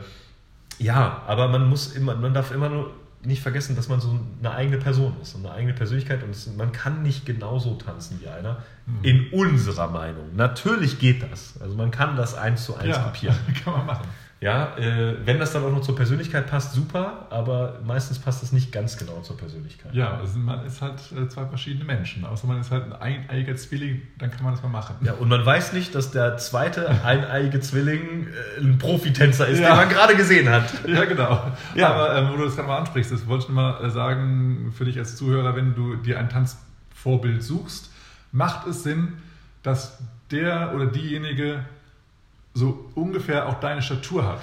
[0.78, 2.92] ja, aber man muss immer, man darf immer nur
[3.24, 6.48] nicht vergessen, dass man so eine eigene Person ist und eine eigene Persönlichkeit und es,
[6.58, 8.64] man kann nicht genauso tanzen wie einer.
[8.88, 9.04] Mhm.
[9.04, 10.36] In unserer Meinung.
[10.36, 11.60] Natürlich geht das.
[11.62, 13.36] Also man kann das eins zu eins ja, kopieren.
[13.64, 14.08] kann man machen.
[14.44, 18.52] Ja, äh, wenn das dann auch noch zur Persönlichkeit passt, super, aber meistens passt das
[18.52, 19.94] nicht ganz genau zur Persönlichkeit.
[19.94, 22.26] Ja, also man ist halt äh, zwei verschiedene Menschen.
[22.26, 24.96] Außer man ist halt ein eineiiger Zwilling, dann kann man das mal machen.
[25.02, 28.28] Ja, und man weiß nicht, dass der zweite eineiige Zwilling
[28.58, 29.70] äh, ein Profitänzer ist, Ja.
[29.70, 30.64] den man gerade gesehen hat.
[30.88, 31.46] Ja, genau.
[31.76, 31.94] Ja.
[31.94, 34.74] Aber ähm, wo du das gerade mal ansprichst, das wollte ich nur mal äh, sagen,
[34.76, 37.92] für dich als Zuhörer, wenn du dir ein Tanzvorbild suchst,
[38.32, 39.14] macht es Sinn,
[39.62, 40.00] dass
[40.32, 41.60] der oder diejenige
[42.54, 44.42] so ungefähr auch deine Statur hat.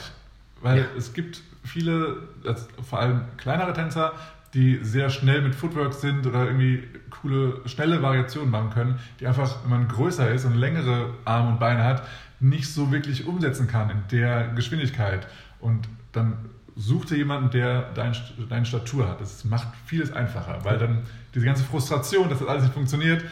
[0.60, 0.84] Weil Ja.
[0.96, 4.12] es gibt viele, das, vor allem kleinere Tänzer,
[4.54, 9.62] die sehr schnell mit Footwork sind oder irgendwie coole, schnelle Variationen machen können, die einfach,
[9.62, 12.02] wenn man größer ist und längere Arme und Beine hat,
[12.40, 15.26] nicht so wirklich umsetzen kann in der Geschwindigkeit.
[15.60, 16.38] Und dann
[16.76, 18.16] such dir jemanden, der dein,
[18.48, 19.20] deine Statur hat.
[19.20, 21.02] Das macht vieles einfacher, weil dann
[21.34, 23.24] diese ganze Frustration, dass das alles nicht funktioniert,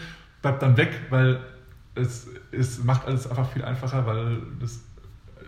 [0.43, 1.41] bleibt dann weg, weil
[1.97, 4.81] es, es macht alles einfach viel einfacher, weil das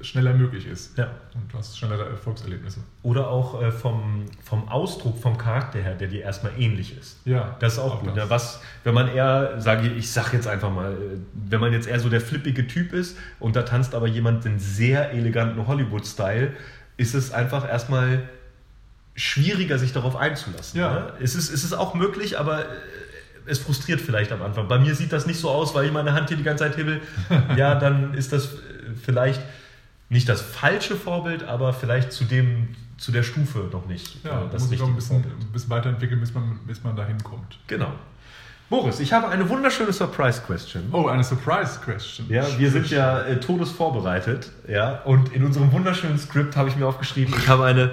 [0.00, 0.96] schneller möglich ist.
[0.96, 1.10] Ja.
[1.34, 2.80] Und du hast schnellere Erfolgserlebnisse.
[3.02, 7.18] Oder auch äh, vom, vom Ausdruck, vom Charakter her, der dir erstmal ähnlich ist.
[7.24, 8.14] Ja, Das ist auch, auch gut.
[8.14, 8.24] Ne?
[8.28, 10.96] Was, wenn man eher, sage ich, ich sag jetzt einfach mal, äh,
[11.34, 14.58] wenn man jetzt eher so der flippige Typ ist und da tanzt aber jemand den
[14.58, 16.52] sehr eleganten Hollywood-Style,
[16.96, 18.28] ist es einfach erstmal
[19.14, 20.78] schwieriger, sich darauf einzulassen.
[20.78, 20.92] Ja.
[20.92, 21.12] Ne?
[21.20, 22.66] Es, ist, es ist auch möglich, aber äh,
[23.48, 24.68] es frustriert vielleicht am Anfang.
[24.68, 26.76] Bei mir sieht das nicht so aus, weil ich meine Hand hier die ganze Zeit
[26.76, 27.00] hibbel.
[27.56, 28.56] ja, dann ist das äh,
[29.02, 29.40] vielleicht
[30.08, 32.68] nicht das falsche Vorbild, aber vielleicht zu dem
[32.98, 35.70] zu der Stufe noch nicht Ja, äh, das muss sich noch ein bisschen, ein bisschen
[35.70, 37.58] weiterentwickeln, bis man, bis man dahin kommt.
[37.68, 37.92] Genau.
[38.68, 40.88] Boris, ich habe eine wunderschöne Surprise-Question.
[40.92, 42.26] Oh, eine Surprise-Question.
[42.28, 46.86] Ja, wir sind ja äh, todesvorbereitet, ja, und in unserem wunderschönen Skript habe ich mir
[46.86, 47.92] aufgeschrieben, ich habe eine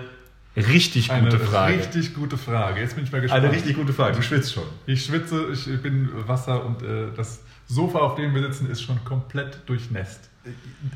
[0.55, 1.73] richtig eine gute Frage.
[1.77, 2.79] richtig gute Frage.
[2.81, 3.43] Jetzt bin ich mal gespannt.
[3.43, 4.15] eine richtig gute Frage.
[4.15, 4.63] Du schwitzt schon.
[4.85, 9.03] Ich schwitze, ich bin Wasser und äh, das Sofa, auf dem wir sitzen, ist schon
[9.03, 10.29] komplett durchnässt.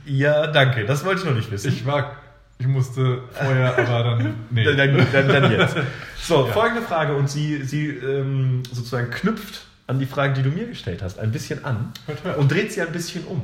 [0.05, 0.85] Ja, danke.
[0.85, 1.69] Das wollte ich noch nicht wissen.
[1.69, 2.15] Ich war,
[2.59, 4.63] ich musste vorher, aber dann, nee.
[4.63, 4.77] dann,
[5.11, 5.75] dann, dann, jetzt.
[6.21, 6.53] So, Ja.
[6.53, 11.01] folgende Frage und sie, sie ähm, sozusagen knüpft an die Fragen, die du mir gestellt
[11.01, 11.91] hast, ein bisschen an
[12.37, 13.41] und dreht sie ein bisschen um.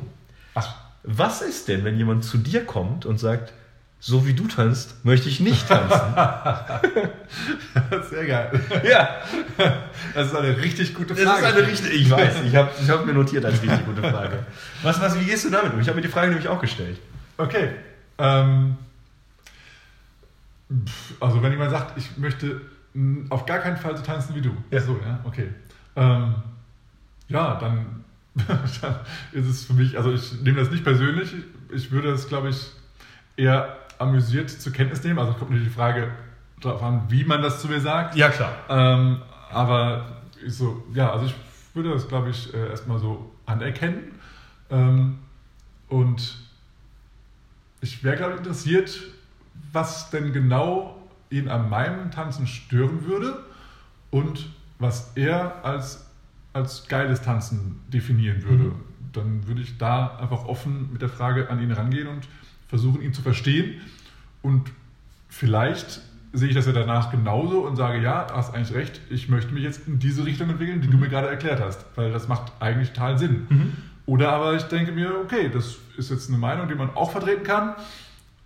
[0.54, 3.52] Ach, Was ist denn, wenn jemand zu dir kommt und sagt,
[4.06, 6.14] so wie du tanzt, möchte ich nicht tanzen?
[8.08, 8.60] sehr geil.
[8.88, 9.16] ja,
[10.14, 11.46] Das ist eine richtig gute das Frage.
[11.46, 14.46] ist eine richtige, ich weiß, ich habe ich hab mir notiert als richtig gute Frage.
[14.84, 15.80] Was, was, wie gehst du damit um?
[15.80, 17.00] Ich habe mir die Frage nämlich auch gestellt.
[17.36, 17.70] Okay.
[18.18, 18.76] Ähm,
[21.18, 22.60] also wenn jemand sagt, ich möchte
[23.28, 24.56] auf gar keinen Fall so tanzen wie du.
[24.70, 24.82] Ja.
[24.82, 25.48] So, ja, okay.
[25.96, 26.32] Ähm,
[27.26, 28.04] ja, dann,
[28.80, 29.00] dann
[29.32, 31.34] ist es für mich, also ich nehme das nicht persönlich.
[31.74, 32.70] Ich würde es, glaube ich,
[33.36, 35.18] eher amüsiert zur Kenntnis nehmen.
[35.18, 36.12] Also es kommt natürlich die Frage
[36.60, 38.16] darauf an, wie man das zu mir sagt.
[38.16, 38.52] Ja, klar.
[38.68, 41.34] Ähm, aber ich so, ja, also ich
[41.74, 44.12] würde das, glaube ich, äh, erstmal so anerkennen.
[44.70, 45.18] Ähm,
[45.88, 46.38] und
[47.80, 49.00] ich wäre, glaube ich, interessiert,
[49.72, 50.96] was denn genau
[51.30, 53.44] ihn an meinem Tanzen stören würde
[54.10, 56.06] und was er als,
[56.52, 58.64] als geiles Tanzen definieren würde.
[58.64, 58.74] Mhm.
[59.12, 62.28] Dann würde ich da einfach offen mit der Frage an ihn rangehen und
[62.68, 63.80] versuchen, ihn zu verstehen.
[64.42, 64.70] Und
[65.28, 66.00] vielleicht
[66.32, 69.62] sehe ich das ja danach genauso und sage, ja, hast eigentlich recht, ich möchte mich
[69.62, 72.92] jetzt in diese Richtung entwickeln, die du mir gerade erklärt hast, weil das macht eigentlich
[72.92, 73.46] total Sinn.
[74.04, 77.42] Oder aber ich denke mir, okay, das ist jetzt eine Meinung, die man auch vertreten
[77.42, 77.74] kann,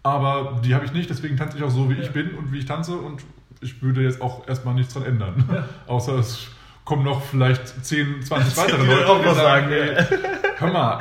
[0.03, 2.59] aber die habe ich nicht, deswegen tanze ich auch so, wie ich bin und wie
[2.59, 3.23] ich tanze und
[3.61, 5.67] ich würde jetzt auch erstmal nichts dran ändern.
[5.87, 6.49] Außer es
[6.85, 10.05] kommen noch vielleicht 10, 20 weitere Leute, die sagen, ey,
[10.59, 11.01] hör mal,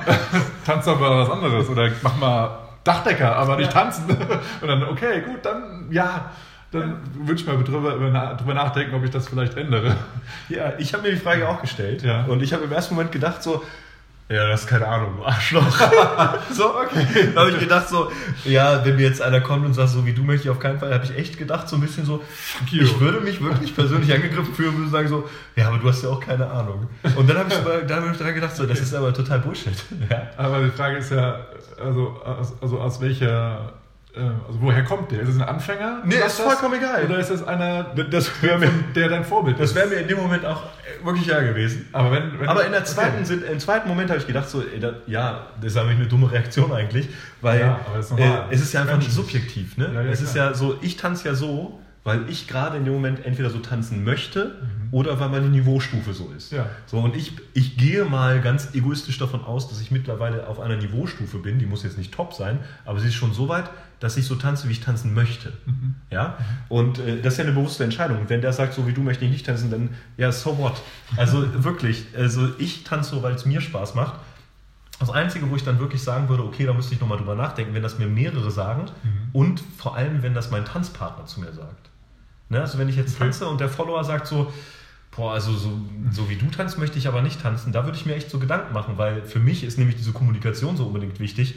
[0.66, 4.06] tanz doch mal was anderes oder mach mal Dachdecker, aber nicht tanzen.
[4.62, 6.32] Und dann, okay, gut, dann ja,
[6.72, 9.96] dann würde ich mal drüber, über- drüber nachdenken, ob ich das vielleicht ändere.
[10.50, 12.26] Ja, ich habe mir die Frage auch gestellt Ja.
[12.26, 13.64] und ich habe im ersten Moment gedacht so,
[14.30, 15.64] ja, das ist keine Ahnung, Arschloch.
[16.52, 17.30] so, okay.
[17.34, 18.12] Da habe ich gedacht so,
[18.46, 20.80] ja, wenn mir jetzt einer kommt und sagt, so wie du möchte ich auf keinen
[20.80, 22.24] Fall, habe ich echt gedacht so ein bisschen so,
[22.72, 26.04] ich würde mich wirklich persönlich angegriffen fühlen und würde sagen so, ja, aber du hast
[26.04, 26.88] ja auch keine Ahnung.
[27.16, 29.40] Und dann habe ich, aber- da habe ich dran gedacht so, das ist aber total
[29.40, 29.74] Bullshit.
[30.10, 30.28] Ja.
[30.38, 31.40] Aber die Frage ist ja,
[31.84, 33.74] also, aus, also aus welcher,
[34.16, 35.22] also woher kommt der?
[35.22, 36.02] Ist es ein Anfänger?
[36.04, 36.40] Nee, ist das?
[36.40, 37.06] vollkommen egal.
[37.06, 39.76] Oder ist es einer, Das wäre mir, der dein Vorbild das ist?
[39.76, 41.88] wäre mir in dem Moment auch äh, wirklich ja gewesen.
[41.94, 43.52] Aber wenn, wenn Aber in der zweiten, okay.
[43.52, 46.32] Im zweiten Moment habe ich gedacht, so, ey, da, ja, das ist eigentlich eine dumme
[46.32, 47.08] Reaktion eigentlich,
[47.42, 49.24] weil Ja, das ist äh, es ist ja einfach nicht Menschen.
[49.24, 49.78] subjektiv.
[49.78, 49.92] Ne?
[49.94, 50.48] Ja, ja, es ist klar.
[50.50, 51.80] ja so, ich tanze ja so,
[52.10, 54.88] weil ich gerade in dem Moment entweder so tanzen möchte Mhm.
[54.92, 56.52] oder weil meine Niveaustufe so ist.
[56.52, 56.66] Ja.
[56.88, 60.76] So, und ich, ich gehe mal ganz egoistisch davon aus, dass ich mittlerweile auf einer
[60.76, 64.18] Niveaustufe bin, die muss jetzt nicht top sein, aber sie ist schon so weit, dass
[64.18, 65.54] ich so tanze, wie ich tanzen möchte.
[65.68, 65.96] Mhm.
[66.10, 66.38] Ja?
[66.68, 68.18] Und äh, das ist ja eine bewusste Entscheidung.
[68.28, 70.82] Wenn der sagt, so wie du möchte ich nicht tanzen, dann ja, so what?
[71.16, 74.16] Also wirklich, also ich tanze so, weil es mir Spaß macht.
[75.00, 77.74] Das Einzige, wo ich dann wirklich sagen würde, okay, da müsste ich nochmal drüber nachdenken,
[77.74, 78.86] wenn das mir mehrere sagen
[79.32, 81.89] und vor allem, wenn das mein Tanzpartner zu mir sagt.
[82.50, 82.62] Ne?
[82.62, 83.26] Also wenn ich jetzt Okay.
[83.26, 84.52] tanze und der Follower sagt so,
[85.16, 85.80] boah, also so,
[86.12, 88.40] so wie du tanzt, möchte ich aber nicht tanzen, da würde ich mir echt so
[88.40, 91.56] Gedanken machen, weil für mich ist nämlich diese Kommunikation so unbedingt wichtig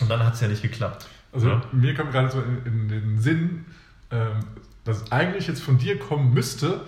[0.00, 1.06] und dann hat es ja nicht geklappt.
[1.32, 1.62] Also Ja.
[1.72, 3.64] mir kommt gerade so in, in den Sinn,
[4.10, 4.40] ähm,
[4.84, 6.82] dass es eigentlich jetzt von dir kommen müsste,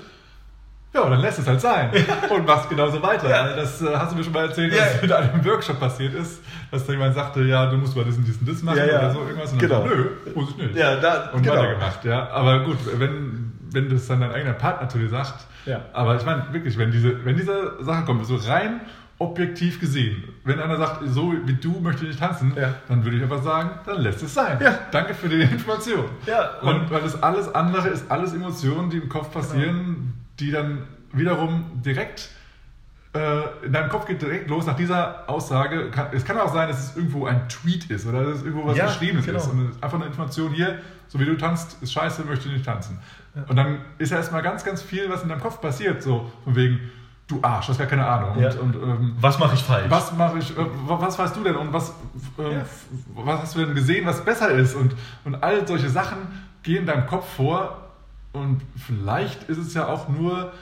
[0.96, 1.90] Ja, dann lässt es halt sein
[2.30, 3.28] und machst genauso weiter.
[3.28, 3.54] Ja.
[3.54, 4.84] Das äh, hast du mir schon mal erzählt, Ja.
[4.84, 6.40] dass es mit einem Workshop passiert ist,
[6.70, 8.86] dass da jemand sagte, ja, du musst mal das und dies und das machen Ja,
[8.86, 8.98] ja.
[9.00, 9.52] oder so irgendwas.
[9.52, 9.80] Und Genau.
[9.80, 10.76] dann nö, muss ich nicht.
[10.76, 11.56] Ja, da, und genau.
[11.56, 12.28] weitergemacht, ja.
[12.30, 15.80] Aber gut, wenn, wenn das dann dein eigener Partner zu dir sagt, Ja.
[15.92, 18.80] aber ich meine wirklich, wenn diese, wenn diese Sache kommt, so rein
[19.18, 22.74] objektiv gesehen, wenn einer sagt, so wie du möchte ich nicht tanzen, Ja.
[22.86, 24.58] dann würde ich einfach sagen, dann lässt es sein.
[24.62, 24.78] Ja.
[24.90, 26.04] Danke für die Information.
[26.26, 30.50] Ja, und, und- weil das alles andere ist alles Emotionen, die im Kopf passieren, die
[30.50, 30.82] dann
[31.12, 32.30] wiederum direkt
[33.14, 35.90] äh, in deinem Kopf geht direkt los nach dieser Aussage.
[36.12, 38.76] Es kann auch sein, dass es irgendwo ein Tweet ist oder dass es irgendwo was
[38.76, 39.38] Ja, Geschriebenes genau.
[39.38, 39.46] ist.
[39.48, 40.78] Und einfach eine Information hier,
[41.08, 42.98] so wie du tanzt, ist scheiße, möchte ich nicht tanzen.
[43.48, 46.54] Und dann ist ja erstmal ganz, ganz viel, was in deinem Kopf passiert, so von
[46.56, 46.80] wegen,
[47.28, 48.38] du Arsch, hast gar keine Ahnung.
[48.38, 48.50] Ja.
[48.52, 49.86] Und, und ähm, Was mache ich falsch?
[49.90, 51.90] was mache ich, äh, wa- was weißt du denn und was,
[52.38, 52.64] äh, Ja.
[53.14, 54.74] was hast du denn gesehen, was besser ist?
[54.74, 56.18] Und, und all solche Sachen
[56.62, 57.85] gehen in deinem Kopf vor
[58.36, 60.52] und vielleicht ist es ja auch nur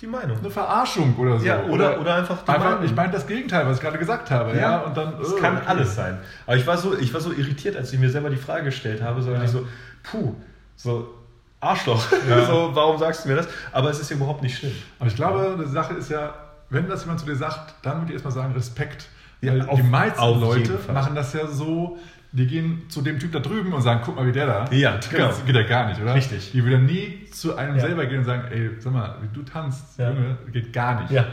[0.00, 0.38] Die Meinung.
[0.38, 1.44] eine Verarschung oder so.
[1.46, 2.84] Ja, oder- oder einfach die einfach Meinung.
[2.84, 4.56] Ich meine das Gegenteil, was ich gerade gesagt habe.
[4.56, 5.20] Ja, und dann.
[5.20, 5.66] Es äh, kann okay.
[5.66, 6.18] alles sein.
[6.46, 9.02] Aber ich war, so, ich war so irritiert, als ich mir selber die Frage gestellt
[9.02, 9.42] habe, so, Ja.
[9.42, 9.66] ich so,
[10.02, 10.34] puh,
[10.76, 11.14] so
[11.60, 12.04] Arschloch.
[12.28, 12.44] Ja.
[12.46, 13.48] so, warum sagst du mir das?
[13.72, 14.72] Aber es ist ja überhaupt nicht schlimm.
[14.98, 16.34] Aber ich glaube, die Sache ist ja,
[16.70, 19.06] wenn das jemand zu dir sagt, dann würde ich erstmal sagen, Respekt.
[19.40, 21.98] Ja, Weil auf- die meisten Leute machen das ja so,
[22.36, 24.64] die gehen zu dem Typ da drüben und sagen, guck mal, wie der da.
[24.70, 25.30] Ja, das genau.
[25.46, 26.14] geht ja gar nicht, oder?
[26.14, 26.52] Richtig.
[26.52, 27.80] Die würden nie zu einem Ja.
[27.82, 30.10] selber gehen und sagen, ey, sag mal, wie du tanzt, Ja.
[30.10, 31.10] Junge, geht gar nicht.
[31.12, 31.26] Ja.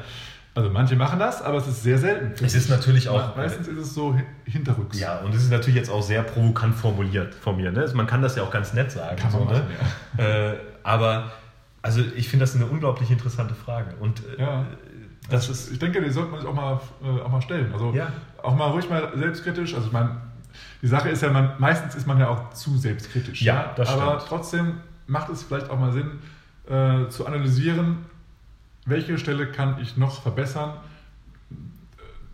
[0.56, 2.46] Also manche machen das, aber es ist sehr selten.
[2.46, 5.00] Es ist natürlich auch- Meistens ist es so hin- hinterrücks.
[5.00, 7.72] Ja, und es ist natürlich jetzt auch sehr provokant formuliert von mir.
[7.72, 7.82] Ne?
[7.82, 9.16] Also Man kann das ja auch ganz nett sagen.
[9.18, 9.64] Kann man so, machen,
[10.18, 10.24] ne?
[10.24, 11.32] äh, aber
[11.82, 13.96] also ich finde das eine unglaublich interessante Frage.
[14.00, 14.66] Und äh, Ja.
[15.30, 15.72] das ist.
[15.72, 17.74] Ich denke, die sollte man sich auch mal, äh, auch mal stellen.
[17.74, 18.10] Also Ja.
[18.44, 19.74] auch mal ruhig mal selbstkritisch.
[19.74, 20.12] Also ich meine,
[20.84, 23.42] die Sache ist ja, man, meistens ist man ja auch zu selbstkritisch.
[23.42, 24.28] Ja, das Aber stimmt.
[24.28, 24.74] trotzdem
[25.08, 26.20] macht es vielleicht auch mal Sinn,
[26.70, 28.00] äh, zu analysieren,
[28.86, 30.74] welche Stelle kann ich noch verbessern,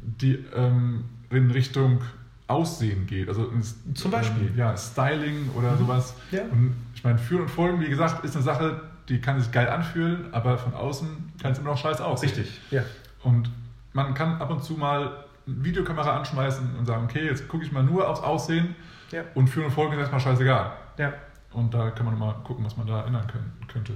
[0.01, 2.01] die ähm, in Richtung
[2.47, 3.29] Aussehen geht.
[3.29, 3.51] Also
[3.93, 4.47] Zum Beispiel.
[4.47, 6.15] Ähm, ja, Styling oder sowas.
[6.31, 6.41] Ja.
[6.51, 9.69] Und ich meine, Führen und Folgen, wie gesagt, ist eine Sache, die kann sich geil
[9.69, 11.07] anfühlen, aber von außen
[11.39, 12.47] kann es immer noch scheiße aussehen.
[12.71, 12.81] Ja.
[13.21, 13.51] Und
[13.93, 15.25] man kann ab und zu mal
[15.63, 18.75] Videokamera anschmeißen und sagen, okay, jetzt gucke ich mal nur aufs Aussehen
[19.11, 19.23] Ja.
[19.35, 20.71] und Führen und Folgen ist erstmal scheißegal.
[20.97, 21.13] Ja.
[21.51, 23.93] Und da kann man mal gucken, was man da ändern können, könnte.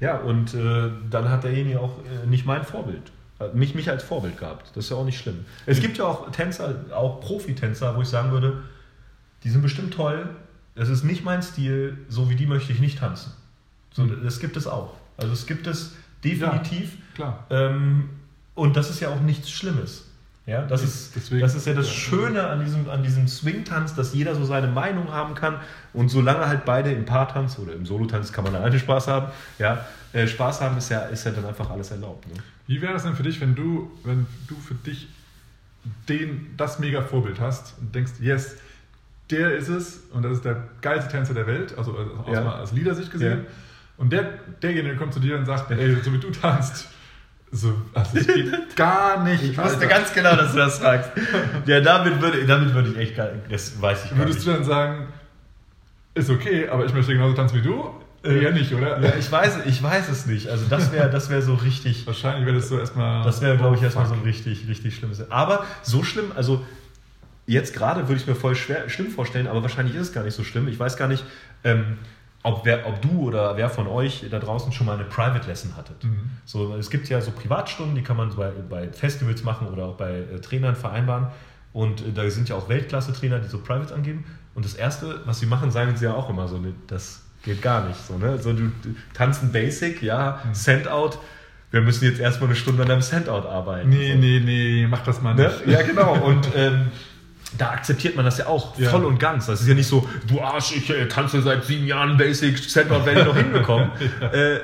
[0.00, 3.10] Ja, und äh, dann hat derjenige auch äh, nicht mein Vorbild.
[3.40, 4.68] Hat mich, mich als Vorbild gehabt.
[4.76, 5.44] Das ist ja auch nicht schlimm.
[5.66, 8.62] Es gibt ja auch Tänzer, auch Profitänzer, wo ich sagen würde,
[9.44, 10.28] die sind bestimmt toll.
[10.74, 13.32] Das ist nicht mein Stil, so wie die möchte ich nicht tanzen.
[13.92, 14.22] So, Mhm.
[14.24, 14.94] Das gibt es auch.
[15.16, 15.94] Also es gibt es
[16.24, 16.96] definitiv.
[17.14, 17.44] Klar.
[17.50, 18.08] Ähm,
[18.54, 20.08] und das ist ja auch nichts Schlimmes.
[20.44, 21.88] Ja, das, ist, deswegen- das ist ja das.
[21.88, 25.56] Schöne an diesem, an diesem Swing-Tanz, dass jeder so seine Meinung haben kann.
[25.92, 29.28] Und solange halt beide im Paartanz oder im Solotanz kann man alleine Spaß haben.
[29.60, 32.26] Ja, äh, Spaß haben ist ja, ist ja dann einfach alles erlaubt.
[32.26, 32.34] Ne?
[32.66, 35.08] Wie wäre das denn für dich, wenn du, wenn du für dich
[36.08, 38.56] den, das mega Vorbild hast und denkst, yes,
[39.30, 42.58] der ist es und das ist der geilste Tänzer der Welt, also aus, Ja.
[42.60, 43.38] aus Liedersicht gesehen.
[43.44, 43.50] Ja.
[43.96, 44.28] Und der,
[44.62, 46.88] derjenige kommt zu dir und sagt, ey, so wie du tanzt,
[47.54, 49.42] so, also das geht gar nicht.
[49.44, 49.86] Ich wusste Alter.
[49.86, 51.10] ganz genau, dass du das sagst.
[51.66, 54.48] Ja, damit würde, damit würde ich echt gar das weiß ich gar Würdest nicht.
[54.48, 55.08] du dann sagen,
[56.14, 57.90] ist okay, aber ich möchte genauso tanzen wie du?
[58.24, 59.00] Äh, Eher nicht, oder?
[59.00, 60.48] Ja, ich weiß, ich weiß es nicht.
[60.48, 62.06] Also das wäre das wär so richtig.
[62.06, 63.24] Wahrscheinlich wäre das so erstmal.
[63.24, 65.30] Das wäre, glaube ich, oh, erstmal so ein richtig, richtig schlimmes.
[65.30, 66.64] Aber so schlimm, also
[67.46, 70.34] jetzt gerade würde ich mir voll schwer, schlimm vorstellen, aber wahrscheinlich ist es gar nicht
[70.34, 70.68] so schlimm.
[70.68, 71.24] Ich weiß gar nicht,
[71.64, 71.98] ähm,
[72.44, 75.76] ob, wer, ob du oder wer von euch da draußen schon mal eine Private Lesson
[75.76, 76.02] hattet.
[76.04, 76.30] Mhm.
[76.44, 79.96] So, es gibt ja so Privatstunden, die kann man bei, bei Festivals machen oder auch
[79.96, 81.28] bei äh, Trainern vereinbaren.
[81.72, 84.24] Und äh, da sind ja auch Weltklasse-Trainer, die so Privates angeben.
[84.54, 87.62] Und das Erste, was sie machen, sagen sie ja auch immer so, ne, das geht
[87.62, 87.98] gar nicht.
[88.06, 88.38] So, ne?
[88.38, 90.54] so, du, du tanzen Basic, ja, Mhm.
[90.54, 91.18] Send-Out.
[91.70, 93.88] Wir müssen jetzt erstmal eine Stunde an deinem Send-Out arbeiten.
[93.88, 94.18] Nee, so.
[94.18, 95.44] nee, nee, mach das mal Ne?
[95.48, 95.66] nicht.
[95.68, 96.12] Ja, genau.
[96.26, 96.88] Und ähm,
[97.58, 98.90] da akzeptiert man das ja auch Ja.
[98.90, 99.46] voll und ganz.
[99.46, 103.04] Das ist ja nicht so, du Arsch, ich äh, tanze seit sieben Jahren Basic, Send-Out
[103.06, 103.90] werde ich noch hinbekommen.
[104.32, 104.58] äh,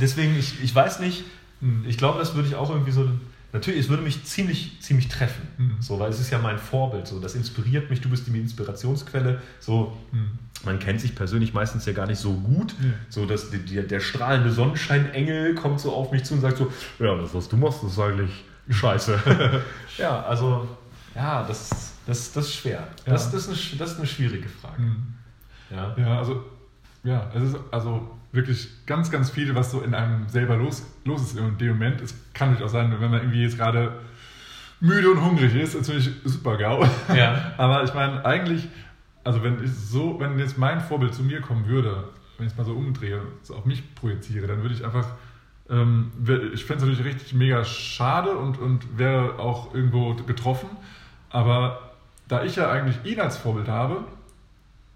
[0.00, 1.24] deswegen, ich, ich weiß nicht,
[1.60, 1.84] Hm.
[1.86, 3.08] ich glaube, das würde ich auch irgendwie so.
[3.52, 5.46] Natürlich, es würde mich ziemlich, ziemlich treffen.
[5.58, 5.76] Mhm.
[5.78, 7.06] So, weil es ist ja mein Vorbild.
[7.06, 9.40] So, das inspiriert mich, du bist die Inspirationsquelle.
[9.60, 10.30] So, Hm.
[10.64, 12.74] man kennt sich persönlich meistens ja gar nicht so gut.
[12.80, 12.92] Nee.
[13.10, 16.72] So, dass die, die, der strahlende Sonnenscheinengel kommt so auf mich zu und sagt so,
[16.98, 18.30] ja, das, was du machst, das ist eigentlich
[18.70, 19.18] scheiße.
[19.98, 20.66] ja, also,
[21.14, 22.86] ja, das, das, das ist schwer.
[23.04, 23.30] Das, Ja.
[23.32, 24.78] das, ist eine, das ist eine schwierige Frage.
[24.78, 25.14] Hm.
[25.70, 25.94] Ja.
[25.96, 26.44] Ja, also,
[27.04, 31.22] ja, es ist also wirklich ganz, ganz viel, was so in einem selber los, los
[31.22, 32.00] ist in dem Moment.
[32.00, 33.92] Es kann natürlich auch sein, wenn man irgendwie jetzt gerade
[34.80, 36.84] müde und hungrig ist, ist natürlich super GAU.
[37.14, 37.52] Ja.
[37.58, 38.68] Aber ich meine, eigentlich,
[39.24, 42.04] also wenn ich so, wenn jetzt mein Vorbild zu mir kommen würde,
[42.38, 45.06] wenn ich es mal so umdrehe und es auf mich projiziere, dann würde ich einfach
[45.70, 46.10] Ähm,
[46.52, 50.68] ich fände es natürlich richtig mega schade und, und wäre auch irgendwo getroffen.
[51.30, 51.91] Aber
[52.32, 54.04] da ich ja eigentlich ihn als Vorbild habe,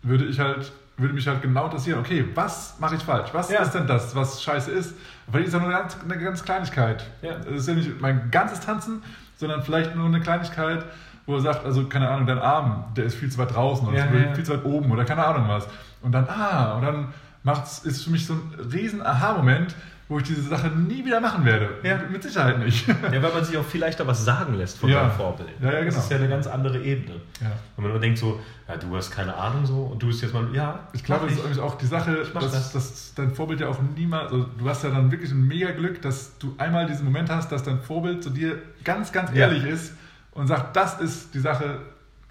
[0.03, 3.29] würde ich halt würde mich halt genau interessieren, okay, was mache ich falsch?
[3.35, 3.61] Was Ja.
[3.61, 4.95] ist denn das, was scheiße ist?
[5.27, 7.05] Weil ist ja nur eine ganz, eine ganz Kleinigkeit.
[7.21, 7.35] Ja.
[7.35, 9.03] Das ist ja nicht mein ganzes Tanzen,
[9.37, 10.87] sondern vielleicht nur eine Kleinigkeit,
[11.27, 13.99] wo er sagt, also keine Ahnung, dein Arm, der ist viel zu weit draußen oder
[13.99, 14.33] Ja, ja.
[14.35, 15.69] viel zu weit oben oder keine Ahnung was.
[16.01, 17.09] Und dann, ah, und dann
[17.43, 19.75] macht's, ist für mich so ein riesen Aha-Moment,
[20.09, 21.69] wo ich diese Sache nie wieder machen werde.
[21.83, 21.99] Ja.
[22.11, 22.87] Mit Sicherheit nicht.
[23.13, 25.01] Ja, weil man sich auch viel leichter was sagen lässt von Ja.
[25.01, 25.49] seinem Vorbild.
[25.61, 25.99] Ja, ja, Das genau.
[26.05, 27.17] ist ja eine ganz andere Ebene.
[27.41, 27.51] Ja.
[27.75, 30.33] Wenn man immer denkt so, ja, du hast keine Ahnung so und du bist jetzt
[30.35, 32.73] mal, ja, Ich glaube, das ist auch die Sache, dass, das.
[32.73, 36.01] dass dein Vorbild ja auch niemals, also du hast ja dann wirklich ein mega Glück,
[36.03, 39.47] dass du einmal diesen Moment hast, dass dein Vorbild zu dir ganz, ganz Ja.
[39.49, 39.93] ehrlich ist
[40.33, 41.81] und sagt, das ist die Sache,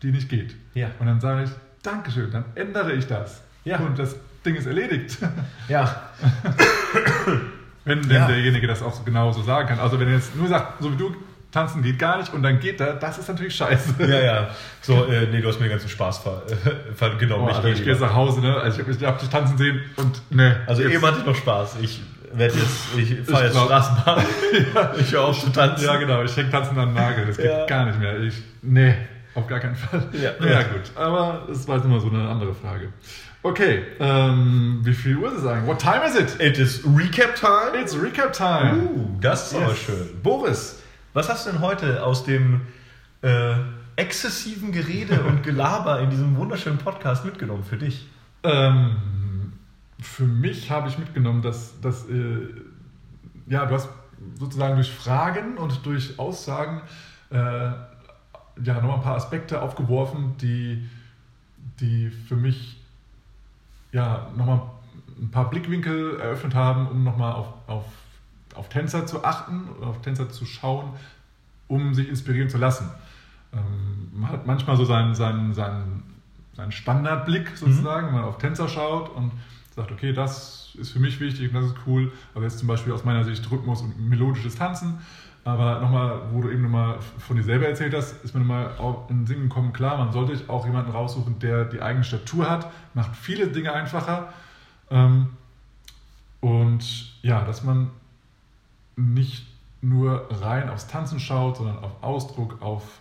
[0.02, 0.56] die nicht geht.
[0.76, 0.88] Ja.
[1.00, 1.50] Und dann sage ich,
[1.84, 3.42] Dankeschön, dann ändere ich das.
[3.66, 3.78] Ja.
[3.80, 4.16] Und das
[4.46, 5.18] Ding ist erledigt.
[5.68, 6.04] Ja,
[7.86, 8.28] Wenn denn Ja.
[8.28, 9.80] derjenige das auch so genau so sagen kann.
[9.80, 11.16] Also wenn er jetzt nur sagt, so wie du,
[11.52, 13.94] tanzen geht gar nicht und dann geht er, das ist natürlich scheiße.
[14.00, 14.48] ja, ja.
[14.82, 16.42] So, äh, nee, du hast mir den ganzen Spaß ver
[16.96, 17.46] ver genommen.
[17.48, 18.58] Oh, ich geh gehe jetzt nach Hause, ne?
[18.58, 20.60] Also ich habe hab dich tanzen sehen und ne.
[20.68, 21.78] Also jetzt- eben hatte ich noch Spaß.
[21.82, 22.02] Ich
[22.34, 24.24] werde jetzt, ich fahre jetzt Straßenbahn.
[25.00, 25.86] Ich höre auf zu tanzen.
[25.86, 27.26] Ja, genau, ich hänge tanzen an den Nagel.
[27.28, 27.66] Das geht Ja.
[27.66, 28.20] gar nicht mehr.
[28.20, 28.94] Ich, nee,
[29.36, 30.08] auf gar keinen Fall.
[30.14, 30.32] Ja.
[30.46, 30.92] ja gut.
[30.96, 32.92] Aber das war jetzt immer so eine andere Frage.
[33.44, 35.68] Okay, ähm, wie viel Uhr ist es eigentlich?
[35.68, 36.42] What time is it?
[36.42, 37.80] It is Recap Time.
[37.80, 38.84] It's Recap Time.
[38.84, 39.80] Uh, das ist aber Yes.
[39.80, 40.22] schön.
[40.24, 40.82] Boris,
[41.14, 42.62] was hast du denn heute aus dem
[43.22, 43.54] äh,
[43.98, 48.08] exzessiven Gerede und Gelaber in diesem wunderschönen Podcast mitgenommen für dich?
[48.44, 48.96] Ähm,
[50.02, 52.48] für mich habe ich mitgenommen, dass, dass äh,
[53.48, 53.90] ja, du hast
[54.40, 56.82] sozusagen durch Fragen und durch Aussagen
[57.30, 57.70] äh,
[58.64, 60.88] ja, nochmal ein paar Aspekte aufgeworfen, die,
[61.80, 62.78] die für mich
[63.92, 64.62] ja, nochmal
[65.20, 67.86] ein paar Blickwinkel eröffnet haben, um nochmal auf, auf,
[68.56, 70.90] auf Tänzer zu achten, auf Tänzer zu schauen,
[71.68, 72.90] um sich inspirieren zu lassen.
[73.54, 76.04] Ähm, man hat manchmal so seinen, seinen, seinen,
[76.54, 79.32] seinen Standardblick sozusagen, wenn man auf Tänzer schaut und
[79.76, 82.12] sagt, okay, das ist für mich wichtig und das ist cool.
[82.34, 85.00] Also jetzt zum Beispiel aus meiner Sicht Rhythmus und melodisches Tanzen.
[85.46, 89.08] Aber nochmal, wo du eben nochmal von dir selber erzählt hast, ist mir nochmal auch
[89.12, 92.72] in den Sinn gekommen, klar, man sollte auch jemanden raussuchen, der die eigene Statur hat,
[92.96, 94.34] macht viele Dinge einfacher.
[94.90, 95.28] Ähm,
[96.42, 97.92] und ja, dass man
[98.96, 99.46] nicht
[99.82, 103.00] nur rein aufs Tanzen schaut, sondern auf Ausdruck, auf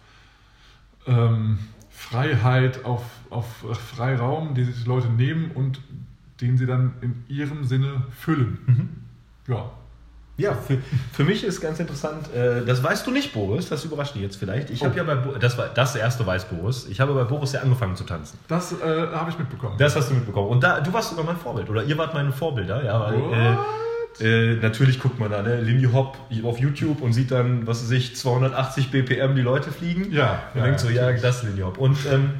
[1.06, 5.80] ähm, Freiheit, auf, auf Freiraum, die sich die Leute nehmen und
[6.42, 8.58] den sie dann in ihrem Sinne füllen.
[9.46, 9.70] Ja.
[10.36, 10.78] Ja, für,
[11.12, 14.36] für mich ist ganz interessant, äh, das weißt du nicht, Boris, das überrascht dich jetzt
[14.36, 14.68] vielleicht.
[14.70, 14.86] Ich Oh.
[14.86, 17.60] habe ja bei, Bo- das war das erste weiß Boris, ich habe bei Boris ja
[17.60, 18.36] angefangen zu tanzen.
[18.48, 18.76] Das äh,
[19.12, 19.76] habe ich mitbekommen.
[19.78, 20.48] Das hast du mitbekommen.
[20.48, 24.20] Und da, du warst sogar mein Vorbild, oder ihr wart meine Vorbilder, ja, weil, What?
[24.20, 27.82] äh, äh, natürlich guckt man da, ne, Lindy Hop auf YouTube und sieht dann, was
[27.84, 30.10] weiß ich, 280 BPM die Leute fliegen.
[30.12, 31.78] Ja, Und ja, denkt so, ja, das ist Lindy Hop.
[31.78, 32.30] Und ähm,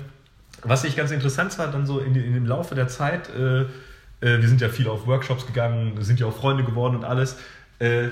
[0.62, 3.66] was ich ganz interessant fand, dann so in, in dem Laufe der Zeit, äh, äh,
[4.40, 7.36] wir sind ja viel auf Workshops gegangen, sind ja auch Freunde geworden und alles,
[7.78, 8.08] äh,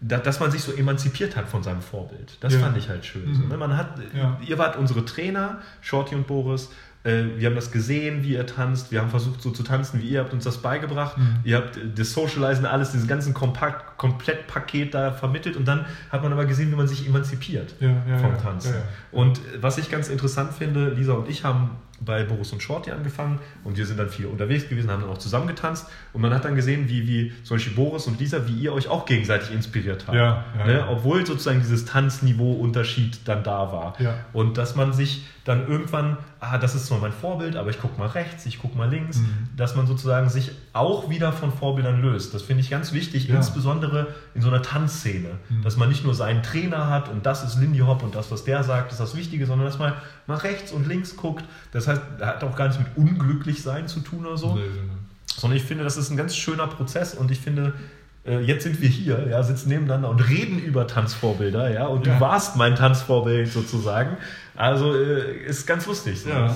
[0.00, 2.36] da, dass man sich so emanzipiert hat von seinem Vorbild.
[2.40, 2.60] Das Ja.
[2.60, 3.26] fand ich halt schön.
[3.30, 3.34] Mhm.
[3.34, 3.56] So, ne?
[3.56, 4.38] Man hat, Ja.
[4.46, 6.70] Ihr wart unsere Trainer, Shorty und Boris.
[7.04, 8.90] Äh, Wir haben das gesehen, wie ihr tanzt.
[8.90, 11.16] Wir haben versucht, so zu tanzen, wie ihr habt uns das beigebracht.
[11.18, 11.36] Mhm.
[11.44, 15.56] Ihr habt äh, das Socializen, alles, diesen ganzen Kompakt, Komplettpaket da vermittelt.
[15.56, 18.74] Und dann hat man aber gesehen, wie man sich emanzipiert Ja, vom Tanzen.
[19.12, 21.70] Und was ich ganz interessant finde, Lisa und ich haben
[22.04, 25.18] bei Boris und Shorty angefangen und wir sind dann viel unterwegs gewesen, haben dann auch
[25.18, 28.54] zusammen getanzt und man hat dann gesehen, wie, wie zum Beispiel Boris und Lisa, wie
[28.54, 30.16] ihr euch auch gegenseitig inspiriert habt.
[30.16, 30.86] Ja, ja, ne?
[30.90, 33.94] Obwohl sozusagen dieses Tanzniveau-Unterschied dann da war.
[33.98, 34.14] Ja.
[34.32, 37.98] Und dass man sich dann irgendwann, ah, das ist zwar mein Vorbild, aber ich gucke
[37.98, 39.48] mal rechts, ich gucke mal links, Mhm.
[39.56, 42.32] dass man sozusagen sich auch wieder von Vorbildern löst.
[42.32, 45.62] Das finde ich ganz wichtig, insbesondere in so einer Tanzszene, Mhm.
[45.62, 48.44] dass man nicht nur seinen Trainer hat und das ist Lindy Hop und das, was
[48.44, 49.92] der sagt, ist das Wichtige, sondern dass man
[50.26, 51.44] mal rechts und links guckt.
[51.72, 54.66] Das heißt, hat auch gar nicht mit unglücklich sein zu tun oder so, Nee, nee,
[54.84, 54.92] nee.
[55.36, 57.72] sondern ich finde, das ist ein ganz schöner Prozess und ich finde,
[58.26, 62.14] äh, jetzt sind wir hier, ja, sitzen nebeneinander und reden über Tanzvorbilder, ja, und Ja.
[62.14, 64.16] du warst mein Tanzvorbild sozusagen.
[64.56, 66.20] Also äh, ist ganz lustig.
[66.20, 66.30] So.
[66.30, 66.54] Ja.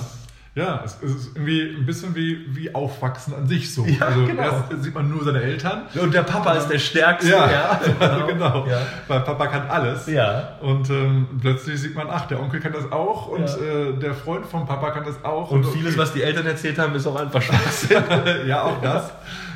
[0.55, 3.85] Ja, es ist irgendwie ein bisschen wie, wie Aufwachsen an sich so.
[3.85, 4.41] Ja, also genau.
[4.41, 5.83] erst sieht man nur seine Eltern.
[6.01, 7.29] Und der Papa ist der Stärkste.
[7.31, 8.25] Ja, genau.
[8.27, 8.67] genau.
[8.67, 8.81] Ja.
[9.07, 10.07] Weil Papa kann alles.
[10.07, 10.57] ja.
[10.61, 13.55] Und ähm, plötzlich sieht man, ach, der Onkel kann das auch und Ja.
[13.57, 15.51] äh, der Freund vom Papa kann das auch.
[15.51, 17.87] Und vieles, was die Eltern erzählt haben, ist auch einfach Spaß.
[18.47, 19.11] ja, auch das.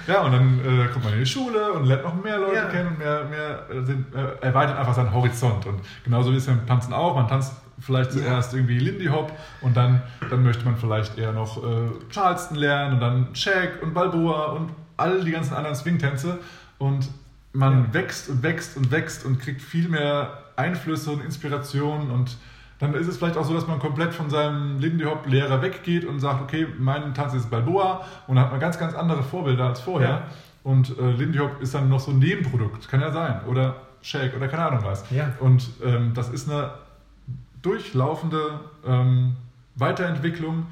[0.06, 2.66] Ja, und dann äh, kommt man in die Schule und lernt noch mehr Leute Ja.
[2.66, 5.66] kennen und mehr, mehr äh, sind, äh, erweitert einfach seinen Horizont.
[5.66, 7.16] Und genauso ist es beim Tanzen auch.
[7.16, 7.54] Man tanzt
[7.86, 9.32] vielleicht zuerst irgendwie Lindy Hop
[9.62, 11.68] und dann, dann möchte man vielleicht eher noch äh,
[12.10, 16.40] Charleston lernen und dann Shaq und Balboa und all die ganzen anderen Swing-Tänze.
[16.78, 17.10] Und
[17.54, 17.94] man Ja.
[17.94, 22.38] wächst und wächst und wächst und kriegt viel mehr Einflüsse und Inspirationen und
[22.80, 26.04] dann ist es vielleicht auch so, dass man komplett von seinem Lindy Hop Lehrer weggeht
[26.04, 29.66] und sagt, okay, mein Tanz ist Balboa und dann hat man ganz, ganz andere Vorbilder
[29.68, 30.10] als vorher.
[30.10, 30.22] Ja.
[30.64, 33.42] Und äh, Lindy Hop ist dann noch so ein Nebenprodukt, kann ja sein.
[33.48, 35.10] Oder Shake oder keine Ahnung was.
[35.12, 35.32] Ja.
[35.40, 36.72] Und ähm, das ist eine
[37.64, 39.36] durchlaufende ähm,
[39.76, 40.68] Weiterentwicklung,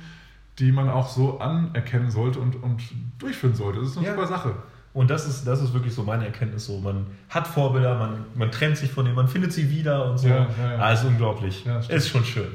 [0.59, 2.81] die man auch so anerkennen sollte und, und
[3.17, 3.79] durchführen sollte.
[3.79, 4.13] Das ist eine Ja.
[4.13, 4.53] super Sache.
[4.93, 6.65] Und das ist, das ist wirklich so meine Erkenntnis.
[6.65, 10.17] So, man hat Vorbilder, man, man trennt sich von denen, man findet sie wieder und
[10.17, 10.27] so.
[10.27, 10.91] Ja, ja, ja.
[10.91, 11.65] Ist unglaublich.
[11.87, 12.47] Ist schon schön.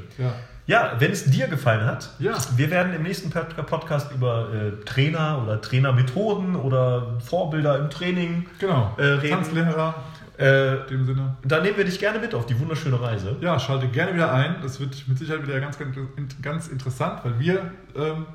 [0.67, 0.93] Ja.
[0.99, 2.35] Wenn es dir gefallen hat, Ja.
[2.55, 8.45] wir werden im nächsten Pod- Podcast über äh, Trainer oder Trainermethoden oder Vorbilder im Training
[8.59, 8.93] Genau.
[8.97, 9.33] äh, reden.
[9.33, 9.95] Tanzlehrer
[10.39, 11.37] Äh, in dem Sinne.
[11.43, 13.37] da nehmen wir dich gerne mit auf die wunderschöne Reise.
[13.41, 14.57] Ja, schalte gerne wieder ein.
[14.61, 15.95] Das wird mit Sicherheit wieder ganz, ganz,
[16.43, 18.27] ganz interessant, weil wir ähm,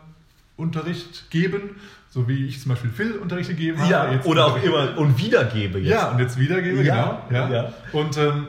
[0.56, 1.76] Unterricht geben,
[2.10, 3.90] so wie ich zum Beispiel Phil Unterricht gegeben habe.
[3.90, 5.90] Ja, Jetzt oder auch immer und wiedergebe jetzt.
[5.90, 7.40] Ja, und jetzt wiedergebe, Ja, genau.
[7.40, 7.52] Ja.
[7.52, 7.72] ja.
[7.92, 8.48] Und, ähm,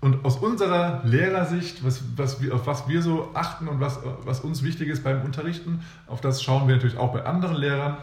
[0.00, 4.40] und aus unserer Lehrersicht, was, was wir, auf was wir so achten und was, was
[4.40, 7.96] uns wichtig ist beim Unterrichten, auf das schauen wir natürlich auch bei anderen Lehrern.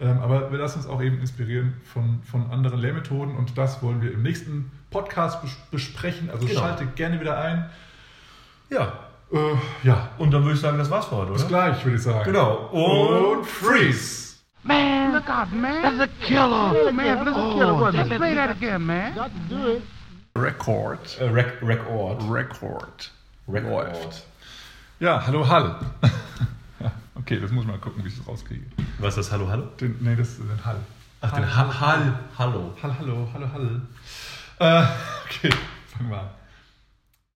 [0.00, 4.00] Ähm, aber wir lassen uns auch eben inspirieren von, von anderen Lehrmethoden und das wollen
[4.00, 6.30] wir im nächsten Podcast bes besprechen.
[6.30, 6.60] Also Genau.
[6.60, 7.68] schalte gerne wieder ein.
[8.70, 8.92] ja.
[9.32, 12.02] Äh, ja, Und dann würde ich sagen, das war's für heute, bis gleich, würde ich
[12.02, 12.24] sagen.
[12.24, 12.66] Genau.
[12.72, 14.38] Und freeze!
[14.64, 15.82] Man, look out, man.
[15.82, 16.74] That's a killer.
[16.88, 17.78] Oh, man, that's a killer.
[17.78, 17.94] What?
[17.94, 19.14] Let's play that again, man.
[19.14, 19.82] Got to do it.
[20.36, 20.98] Record.
[21.20, 22.20] Äh, Rec Record.
[22.28, 23.10] Record.
[23.46, 23.92] Record.
[23.92, 24.24] Läuft.
[24.98, 25.76] Ja, hallo Hall.
[27.20, 28.64] Okay, das muss ich mal gucken, wie ich das rauskriege.
[28.98, 29.32] Was ist das?
[29.32, 29.64] Hallo, hallo?
[29.78, 30.80] Den, nee, das ist den Hall.
[31.20, 31.80] Ach, den Hall.
[31.80, 32.18] Hall.
[32.38, 32.74] Hallo.
[32.82, 33.80] Hall, hallo, hallo, Hall.
[34.58, 34.86] Äh,
[35.26, 35.54] okay,
[35.92, 36.39] fangen wir an.